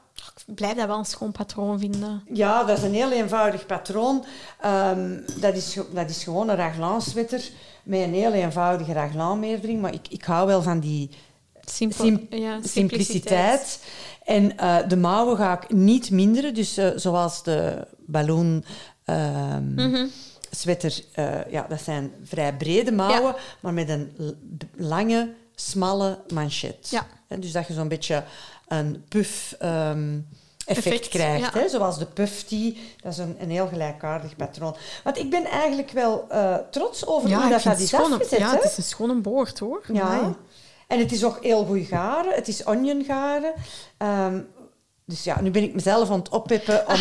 [0.46, 2.22] Ik blijf dat wel een schoon patroon vinden.
[2.32, 4.24] ja, dat is een heel eenvoudig patroon.
[4.60, 7.50] Ehm, dat, is, dat is gewoon een raglan-sweater
[7.82, 9.80] met een heel eenvoudige raglanmeerdering.
[9.80, 11.10] Maar ik, ik hou wel van die
[11.70, 13.80] Simpel, Sim- ja, simpliciteit.
[14.24, 16.54] En eh, de mouwen ga ik niet minderen.
[16.54, 17.86] Dus zoals de
[19.74, 20.06] Mhm.
[20.50, 24.16] sweater, eh, ja, dat zijn vrij brede mouwen, maar met een
[24.76, 26.88] lange, smalle manchet.
[26.90, 27.06] Ja.
[27.38, 28.24] Dus dat je zo'n beetje
[28.68, 30.18] een puff ehm,
[30.66, 31.54] effect, Effect, krijgt.
[31.54, 31.60] ja.
[31.60, 31.68] Hè?
[31.68, 32.44] Zoals de puff
[33.02, 34.76] dat is een, een heel gelijkaardig patroon.
[35.04, 38.38] Want ik ben eigenlijk wel eh, trots over hoe dat, dat is schoon- afgezet.
[38.38, 38.54] Ja, hè?
[38.56, 39.84] het is een schone boord, hoor.
[39.92, 40.34] Ja.
[40.86, 42.34] En het is ook heel goed garen.
[42.34, 43.52] Het is onion garen.
[43.96, 44.40] Ehm,
[45.04, 46.94] dus ja, nu ben ik mezelf aan het oppippen om,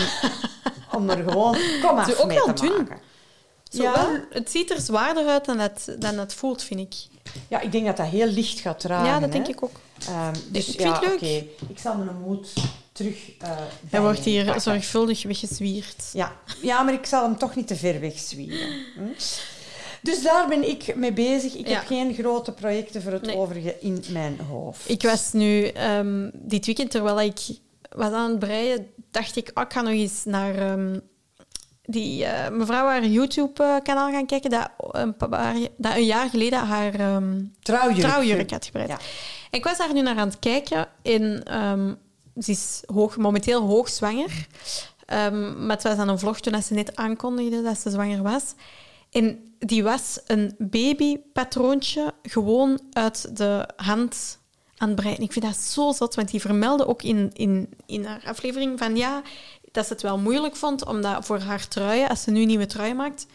[0.96, 2.78] om er gewoon kom af Het ook mee wel te dun.
[2.78, 3.00] maken.
[3.70, 3.92] Zo Ja.
[3.94, 6.94] wel, het ziet er zwaarder uit dan dat, dan dat voelt, vind ik.
[7.48, 9.06] Ja, ik denk dat dat heel licht gaat dragen.
[9.08, 9.52] ja, dat denk hè.
[9.52, 9.80] ik ook.
[10.08, 11.44] Ehm, dus Ik ja, vind het leuk.
[11.70, 12.54] Ik zal mijn moed
[12.92, 13.50] terug eh
[13.90, 16.04] Hij wordt hier zorgvuldig weggezwierd.
[16.14, 16.36] Ja.
[16.62, 18.68] ja, maar ik zal hem toch niet te ver wegzwieren.
[18.96, 19.02] Hm?
[20.02, 21.54] Dus daar ben ik mee bezig.
[21.54, 21.74] Ik Ja.
[21.78, 23.36] heb geen grote projecten voor het Nee.
[23.38, 24.90] overige in mijn hoofd.
[24.90, 27.40] Ik was nu ehm, dit weekend, terwijl ik
[27.96, 31.00] was aan het breien, dacht ik, oh, ik ga nog eens naar ehm,
[31.86, 36.94] die eh, mevrouw haar YouTube-kanaal gaan kijken, dat een, paar, dat een jaar geleden haar
[36.94, 38.08] ehm, Trouwjurk.
[38.08, 38.90] trouwjurk had gebreid.
[38.90, 39.00] Ja.
[39.52, 40.88] Ik was daar nu naar aan het kijken.
[41.02, 41.94] En, ehm,
[42.42, 44.48] ze is hoog, momenteel hoogzwanger.
[45.14, 48.54] Um, maar het was dan een vlog toen ze net aankondigde dat ze zwanger was.
[49.12, 54.40] En die was een babypatroontje gewoon uit de hand
[54.78, 54.98] aan.
[54.98, 58.96] Ik vind dat zo zot, want die vermeldde ook in, in, in haar aflevering van
[58.96, 59.22] ja,
[59.72, 62.94] dat ze het wel moeilijk vond, omdat voor haar truien, als ze nu nieuwe trui
[62.94, 63.26] maakt...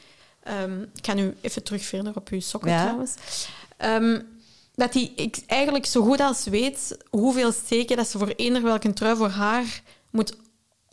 [0.62, 3.14] Um, ik ga nu even terug verder op uw sokken trouwens.
[3.78, 4.26] Um,
[4.74, 9.16] dat hij eigenlijk zo goed als weet hoeveel steken dat ze voor eender welke trui
[9.16, 10.36] voor haar moet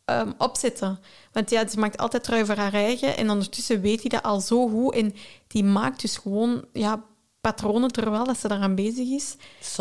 [0.05, 0.99] um, opzetten.
[1.31, 4.39] Want ja, ze maakt altijd trui voor haar eigen en ondertussen weet hij dat al
[4.39, 4.93] zo goed.
[4.93, 5.15] En
[5.47, 7.03] die maakt dus gewoon ja,
[7.41, 9.35] patronen terwijl dat ze daaraan bezig is.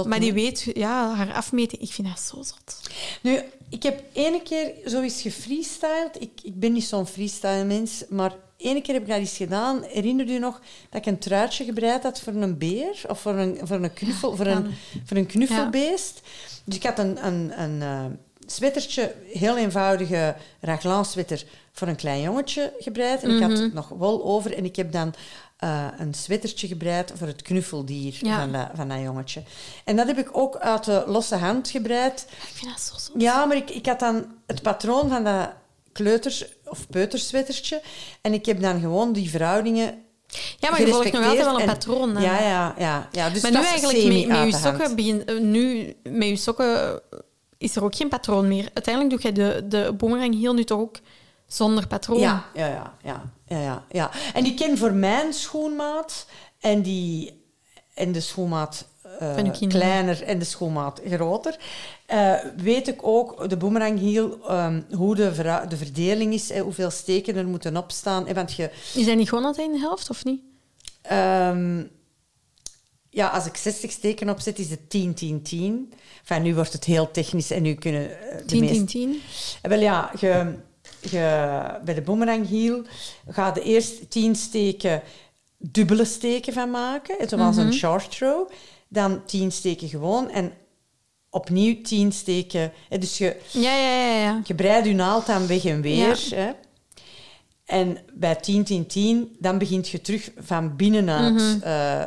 [0.07, 1.81] maar die weet ja, haar afmeten.
[1.81, 2.81] Ik vind dat zo zot.
[3.23, 6.17] Nu, ik heb ene keer zoiets gefreestyled.
[6.21, 9.83] Ik, ik ben niet zo'n freestyle mens, maar ene keer heb ik dat eens gedaan.
[9.83, 13.03] Herinner je nog dat ik een truitje gebreid had voor een beer?
[13.09, 16.21] Of voor een, voor een, knuffel, voor een, voor een knuffelbeest?
[16.65, 18.05] Dus ik had een, een, een uh,
[18.47, 23.23] sweatertje, heel eenvoudige raglan-sweater voor een klein jongetje gebreid.
[23.23, 23.75] En ik had mhm.
[23.75, 25.15] nog wol over en ik heb dan
[25.65, 29.43] uh, een sweatertje gebreid voor het knuffeldier van, dat, van dat jongetje.
[29.85, 32.27] En dat heb ik ook uit de losse hand gebreid.
[32.29, 33.13] Ik vind dat zo zo.
[33.19, 35.49] Ja, maar ik, ik had dan het patroon van dat
[35.93, 37.83] kleuters- of peuterswetertje.
[38.21, 40.05] En ik heb dan gewoon die verhoudingen
[40.59, 42.21] ja, maar je volgt nog altijd wel een patroon.
[42.21, 43.31] Ja, ja, ja, ja.
[43.31, 47.01] Dus maar nu eigenlijk met, met, je sokken begin, eh, nu met je sokken
[47.59, 48.69] is er ook geen patroon meer.
[48.75, 50.97] Uiteindelijk doe je de, de boomerang heel nu toch ook
[51.47, 52.19] zonder patroon.
[52.19, 54.11] Ja, ja, ja, ja, ja, ja, ja.
[54.35, 56.27] En die ken voor mijn schoenmaat
[56.61, 57.43] en, die,
[57.95, 58.87] en de schoenmaat
[59.23, 61.59] uh, kleiner en de schoenmaat groter.
[62.09, 66.91] Uh, weet ik ook, de boomerang heel, um, hoe de, de verdeling is, en hoeveel
[66.91, 68.35] steken er moeten opstaan.
[68.35, 70.41] Want je, is dat niet gewoon altijd in de helft, of niet?
[71.13, 71.91] Um,
[73.11, 75.93] ja, als ik 60 steken opzet, is het 10, 10, 10.
[76.21, 78.11] Enfin, nu wordt het heel technisch en nu kunnen...
[78.11, 78.73] Uh, 10, meest...
[78.73, 79.21] 10, 10?
[79.63, 80.55] Wel ja, je,
[81.11, 82.83] je, bij de boomerang heel
[83.29, 85.03] ga de eerste 10 steken
[85.59, 87.71] dubbele steken van maken, zoals mm -hmm.
[87.71, 88.51] een short throw.
[88.89, 90.53] Dan 10 steken gewoon en
[91.31, 92.73] opnieuw tien steken.
[92.89, 94.41] Dus je, ja, ja, ja, ja.
[94.45, 96.27] je breidt je naald dan weg en weer.
[96.35, 96.51] Hè.
[97.65, 101.61] En bij 10, 10, 10, dan begint je terug van binnenuit mm -hmm.
[101.65, 102.05] uh,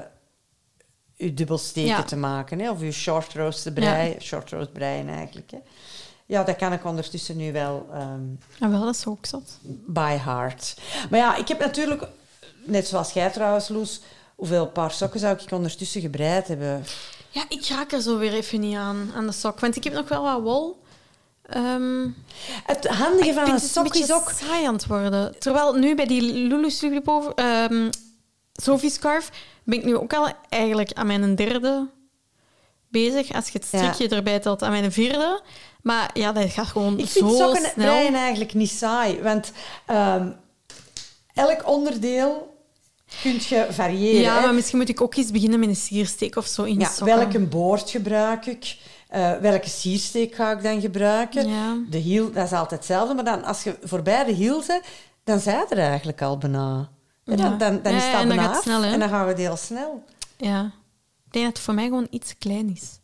[1.15, 2.59] je dubbelsteken te maken.
[2.59, 4.21] Hè, of je short roast te breien.
[4.21, 5.51] Short roast breien eigenlijk.
[5.51, 5.57] Hè.
[6.29, 7.89] Ja, dat kan ik ondertussen nu wel...
[7.93, 9.57] Um, ah, wel, dat is ook zat.
[9.85, 10.75] By heart.
[11.09, 12.07] Maar ja, ik heb natuurlijk,
[12.65, 14.01] net zoals jij trouwens, Loes,
[14.35, 16.85] hoeveel paar sokken zou ik ondertussen gebreid hebben?
[17.29, 19.59] Ja, ik raak er zo weer even niet aan, aan de sok.
[19.59, 20.81] Want ik heb nog wel wat wol.
[21.55, 22.15] Um,
[22.65, 24.31] het handige van een sok is ook...
[24.35, 25.39] saai aan het worden.
[25.39, 27.89] Terwijl nu bij die Lulu um, ehm,
[28.53, 29.31] Sophie Scarf
[29.63, 31.89] ben ik nu ook al eigenlijk aan mijn derde
[32.87, 33.33] bezig.
[33.33, 34.15] Als je het strikje ja.
[34.15, 35.41] erbij telt, aan mijn vierde.
[35.81, 37.49] Maar ja, dat gaat gewoon ik zo snel.
[37.51, 39.21] Ik vind sokken eigenlijk niet saai.
[39.21, 39.51] Want
[39.91, 40.35] um,
[41.33, 42.57] elk onderdeel
[43.21, 44.21] kun je variëren.
[44.21, 46.89] Ja, maar misschien moet ik ook eens beginnen met een siersteek of zo in ja,
[46.89, 47.17] sokken.
[47.17, 48.77] Welke boord gebruik ik?
[49.15, 51.49] Uh, welke siersteek ga ik dan gebruiken?
[51.49, 51.77] Ja.
[51.89, 53.13] De hiel, dat is altijd hetzelfde.
[53.13, 54.83] Maar dan, als je voorbij de hiel bent,
[55.23, 56.89] dan zijn er eigenlijk al bijna.
[57.23, 57.35] Ja.
[57.35, 58.83] Dan, dan, dan Ja, is ja, dat en dan snel?
[58.83, 60.03] En dan gaan we heel snel.
[60.37, 60.71] Ja.
[61.25, 62.98] Ik denk dat het voor mij gewoon iets klein is.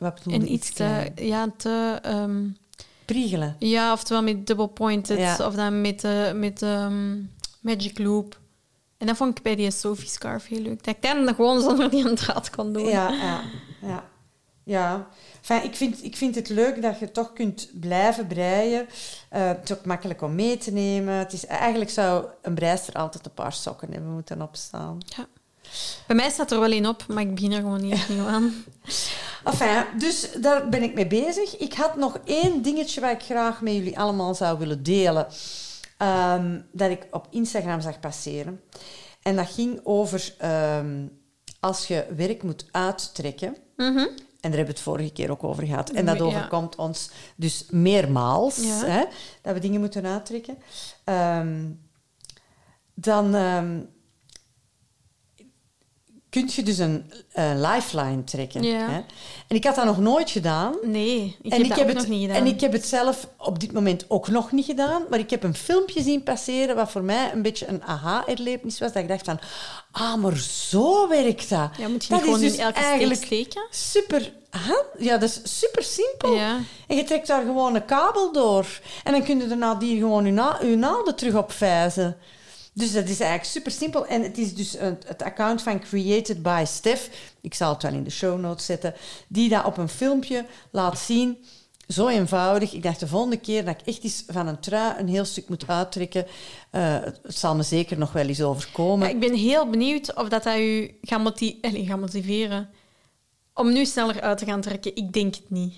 [0.00, 0.38] Wat bedoel je?
[0.38, 1.12] En iets te...
[1.14, 1.98] Ja, te...
[2.02, 2.48] ehm,
[3.04, 3.56] Priegelen.
[3.58, 5.18] ja, oftewel met double pointed.
[5.18, 5.46] Ja.
[5.46, 7.18] Of dan met, de met ehm,
[7.60, 8.38] magic loop.
[8.98, 10.84] En dat vond ik bij die Sophie scarf heel leuk.
[10.84, 12.88] Dat ik dan gewoon zonder die een draad kon doen.
[12.88, 13.40] Ja, ja,
[13.82, 14.04] ja.
[14.64, 15.08] ja.
[15.38, 18.88] Enfin, ik, vind, ik vind het leuk dat je toch kunt blijven breien.
[19.28, 21.14] Eh, het is ook makkelijk om mee te nemen.
[21.14, 24.98] Het is, eigenlijk zou een breister altijd een paar sokken hebben moeten opstaan.
[25.16, 25.26] Ja.
[26.06, 28.52] Bij mij staat er wel één op, maar ik begin er gewoon niet opnieuw aan.
[29.44, 31.56] Enfin, dus daar ben ik mee bezig.
[31.56, 35.26] Ik had nog één dingetje wat ik graag met jullie allemaal zou willen delen.
[35.96, 38.60] ehm, dat ik op Instagram zag passeren.
[39.22, 41.06] En dat ging over ehm,
[41.60, 43.56] als je werk moet uittrekken.
[43.76, 43.98] Mhm.
[43.98, 45.90] En daar hebben we het vorige keer ook over gehad.
[45.90, 46.22] En dat Ja.
[46.24, 48.84] overkomt ons dus meermaals, Ja.
[48.86, 49.04] hè,
[49.42, 50.58] dat we dingen moeten uittrekken.
[51.04, 51.64] Ehm,
[52.94, 53.34] dan
[56.30, 57.10] kun je dus een
[57.56, 58.62] lifeline trekken.
[58.62, 58.88] Ja.
[58.88, 59.00] Hè.
[59.48, 60.74] En ik had dat nog nooit gedaan.
[60.82, 62.36] Nee, ik en heb ik dat heb het, nog niet gedaan.
[62.36, 65.02] En ik heb het zelf op dit moment ook nog niet gedaan.
[65.10, 68.92] Maar ik heb een filmpje zien passeren wat voor mij een beetje een aha-erlevenis was.
[68.92, 69.40] Dat ik dacht van,
[69.90, 71.70] ah, maar zo werkt dat.
[71.78, 73.66] ja, moet je dat gewoon is dus in elke eigenlijk steken?
[73.70, 74.32] super
[74.98, 76.34] Ja, dat is super simpel.
[76.34, 76.58] Ja.
[76.86, 78.80] En je trekt daar gewoon een kabel door.
[79.04, 82.16] En dan kun je daarna die gewoon je, na je naalden terug opvijzen.
[82.72, 84.06] Dus dat is eigenlijk super simpel.
[84.06, 87.08] En het is dus het, het account van Created by Steph.
[87.40, 88.94] Ik zal het wel in de show notes zetten.
[89.28, 91.44] Die dat op een filmpje laat zien.
[91.88, 92.72] Zo eenvoudig.
[92.72, 95.48] Ik dacht de volgende keer dat ik echt eens van een trui een heel stuk
[95.48, 96.26] moet uittrekken.
[96.70, 99.08] eh, het zal me zeker nog wel eens overkomen.
[99.08, 101.20] Ja, ik ben heel benieuwd of dat, dat u gaat,
[101.60, 102.68] allee, gaat motiveren
[103.54, 104.96] om nu sneller uit te gaan trekken.
[104.96, 105.74] Ik denk het niet.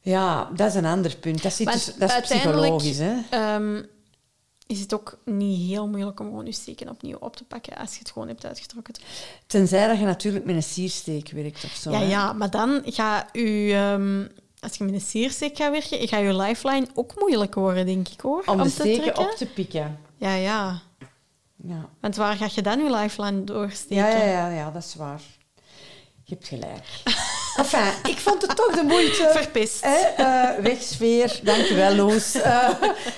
[0.00, 1.42] Ja, dat is een ander punt.
[1.42, 3.14] Dat, zit dus, dat is psychologisch, hè?
[3.30, 3.82] ehm,
[4.68, 7.92] is het ook niet heel moeilijk om gewoon je steken opnieuw op te pakken als
[7.92, 8.94] je het gewoon hebt uitgetrokken.
[9.46, 11.90] Tenzij dat je natuurlijk met een siersteek werkt of zo.
[11.90, 12.04] Ja, hè.
[12.04, 14.26] ja, maar dan ga u, ehm,
[14.60, 18.20] als je met een siersteek gaat werken, gaat je lifeline ook moeilijk worden, denk ik
[18.20, 18.42] hoor.
[18.46, 19.24] Om de te steken trekken.
[19.24, 19.98] op te pikken.
[20.16, 20.80] Ja, ja.
[21.56, 21.88] Ja.
[22.00, 23.96] Want waar ga je dan je lifeline doorsteken?
[23.96, 25.22] Ja, ja, ja, ja, dat is waar.
[26.24, 26.84] Je hebt gelijk.
[27.56, 29.30] Enfin, ik vond het toch de moeite.
[29.36, 29.84] Verpest.
[29.84, 32.34] Hè, eh, weg sfeer, dankjewel Loes.
[32.48, 32.68] Eh,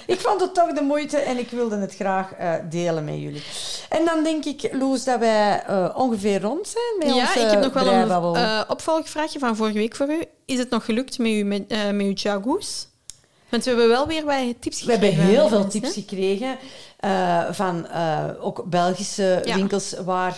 [0.07, 3.43] ik vond het toch de moeite en ik wilde het graag eh, delen met jullie.
[3.89, 5.63] En dan denk ik, Loes, dat wij
[5.95, 9.97] ongeveer rond zijn met ja, onze ik heb nog wel een opvolgvraagje van vorige week
[9.97, 10.25] voor u.
[10.45, 12.59] Is het nog gelukt met uw, met, met uw?
[13.49, 15.17] Want we hebben wel weer bij tips We gekregen.
[15.17, 16.01] hebben heel veel tips hè?
[16.01, 16.59] gekregen
[17.55, 17.87] van
[18.41, 19.55] ook Belgische Ja.
[19.55, 20.37] winkels waar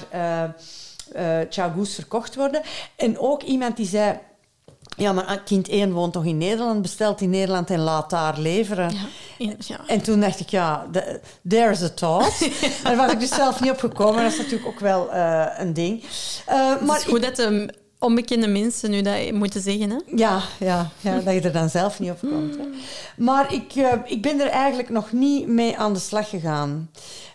[1.51, 2.63] Chagoes verkocht worden.
[2.97, 4.19] En ook iemand die zei...
[4.97, 8.91] Ja, maar kind 1 woont toch in Nederland, bestelt in Nederland en laat daar leveren.
[9.39, 9.81] Ja, ja.
[9.87, 12.49] En toen dacht ik, ja, the- there's a thought.
[12.85, 14.23] Daar was ik dus zelf niet op gekomen.
[14.23, 16.03] Dat is natuurlijk ook wel eh, een ding.
[16.47, 19.91] Eh, Maar het is goed dat de onbekende mensen nu dat moeten zeggen.
[19.91, 19.97] Hè?
[20.17, 22.57] Ja, ja, ja, dat je er dan zelf niet op komt.
[22.57, 22.65] Hè.
[23.17, 26.91] Maar ik, eh, ik ben er eigenlijk nog niet mee aan de slag gegaan.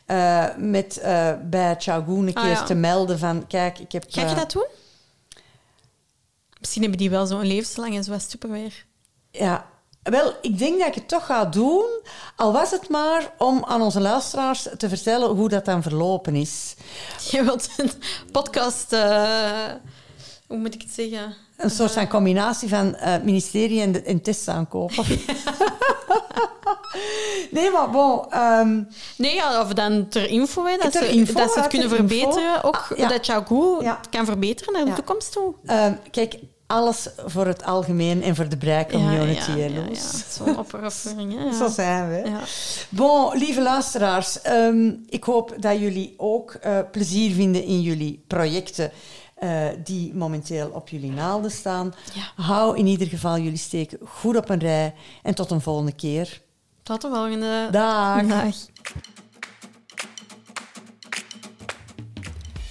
[0.05, 2.63] Eh, met eh, bij Chagoon een Ah, keer ja.
[2.63, 3.47] te melden van...
[3.47, 4.05] Kijk, ik heb...
[4.09, 4.67] Ga je dat doen?
[6.59, 8.71] Misschien hebben die wel zo'n levenslang en zoals Tupperware.
[9.31, 9.65] Ja,
[10.03, 11.85] wel, ik denk dat ik het toch ga doen.
[12.35, 16.75] Al was het maar om aan onze luisteraars te vertellen hoe dat dan verlopen is.
[17.31, 17.91] Je wilt een
[18.31, 18.95] podcast...
[20.47, 21.33] eh, hoe moet ik het zeggen?
[21.57, 25.05] Een soort van combinatie van eh, ministerie en, de, en tests aankopen.
[27.51, 28.31] nee, maar bon...
[28.31, 28.81] ehm,
[29.17, 31.69] Nee, ja, of dan ter info, hè, dat, Ter ze, info, dat ze ja, het
[31.71, 32.07] kunnen info.
[32.07, 32.63] verbeteren.
[32.63, 33.07] Ook Ah, ja.
[33.07, 33.99] dat Chago Ja.
[34.09, 34.95] kan verbeteren naar de Ja.
[34.95, 35.53] toekomst toe.
[35.65, 36.35] Ehm, kijk,
[36.67, 40.11] alles voor het algemeen en voor de brei-community, ja, ja, Loes.
[40.11, 40.43] ja.
[40.45, 41.33] Zo'n opoffering.
[41.43, 41.53] Ja.
[41.53, 42.29] Zo zijn we.
[42.29, 42.39] Ja.
[42.89, 48.91] Bon, lieve luisteraars, ehm, ik hoop dat jullie ook eh, plezier vinden in jullie projecten
[49.39, 51.93] eh, die momenteel op jullie naalden staan.
[52.13, 52.43] Ja.
[52.43, 56.41] Hou in ieder geval jullie steken goed op een rij en tot een volgende keer.
[56.83, 57.67] Tot de volgende.
[57.71, 58.25] Dag.
[58.25, 58.55] Dag.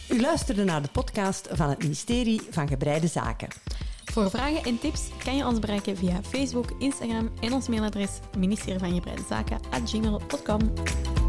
[0.08, 3.48] U luisterde naar de podcast van het ministerie van Gebreide Zaken.
[4.04, 8.78] Voor vragen en tips kan je ons bereiken via Facebook, Instagram en ons mailadres ministerie
[8.78, 11.25] van Gebreide Zaken at.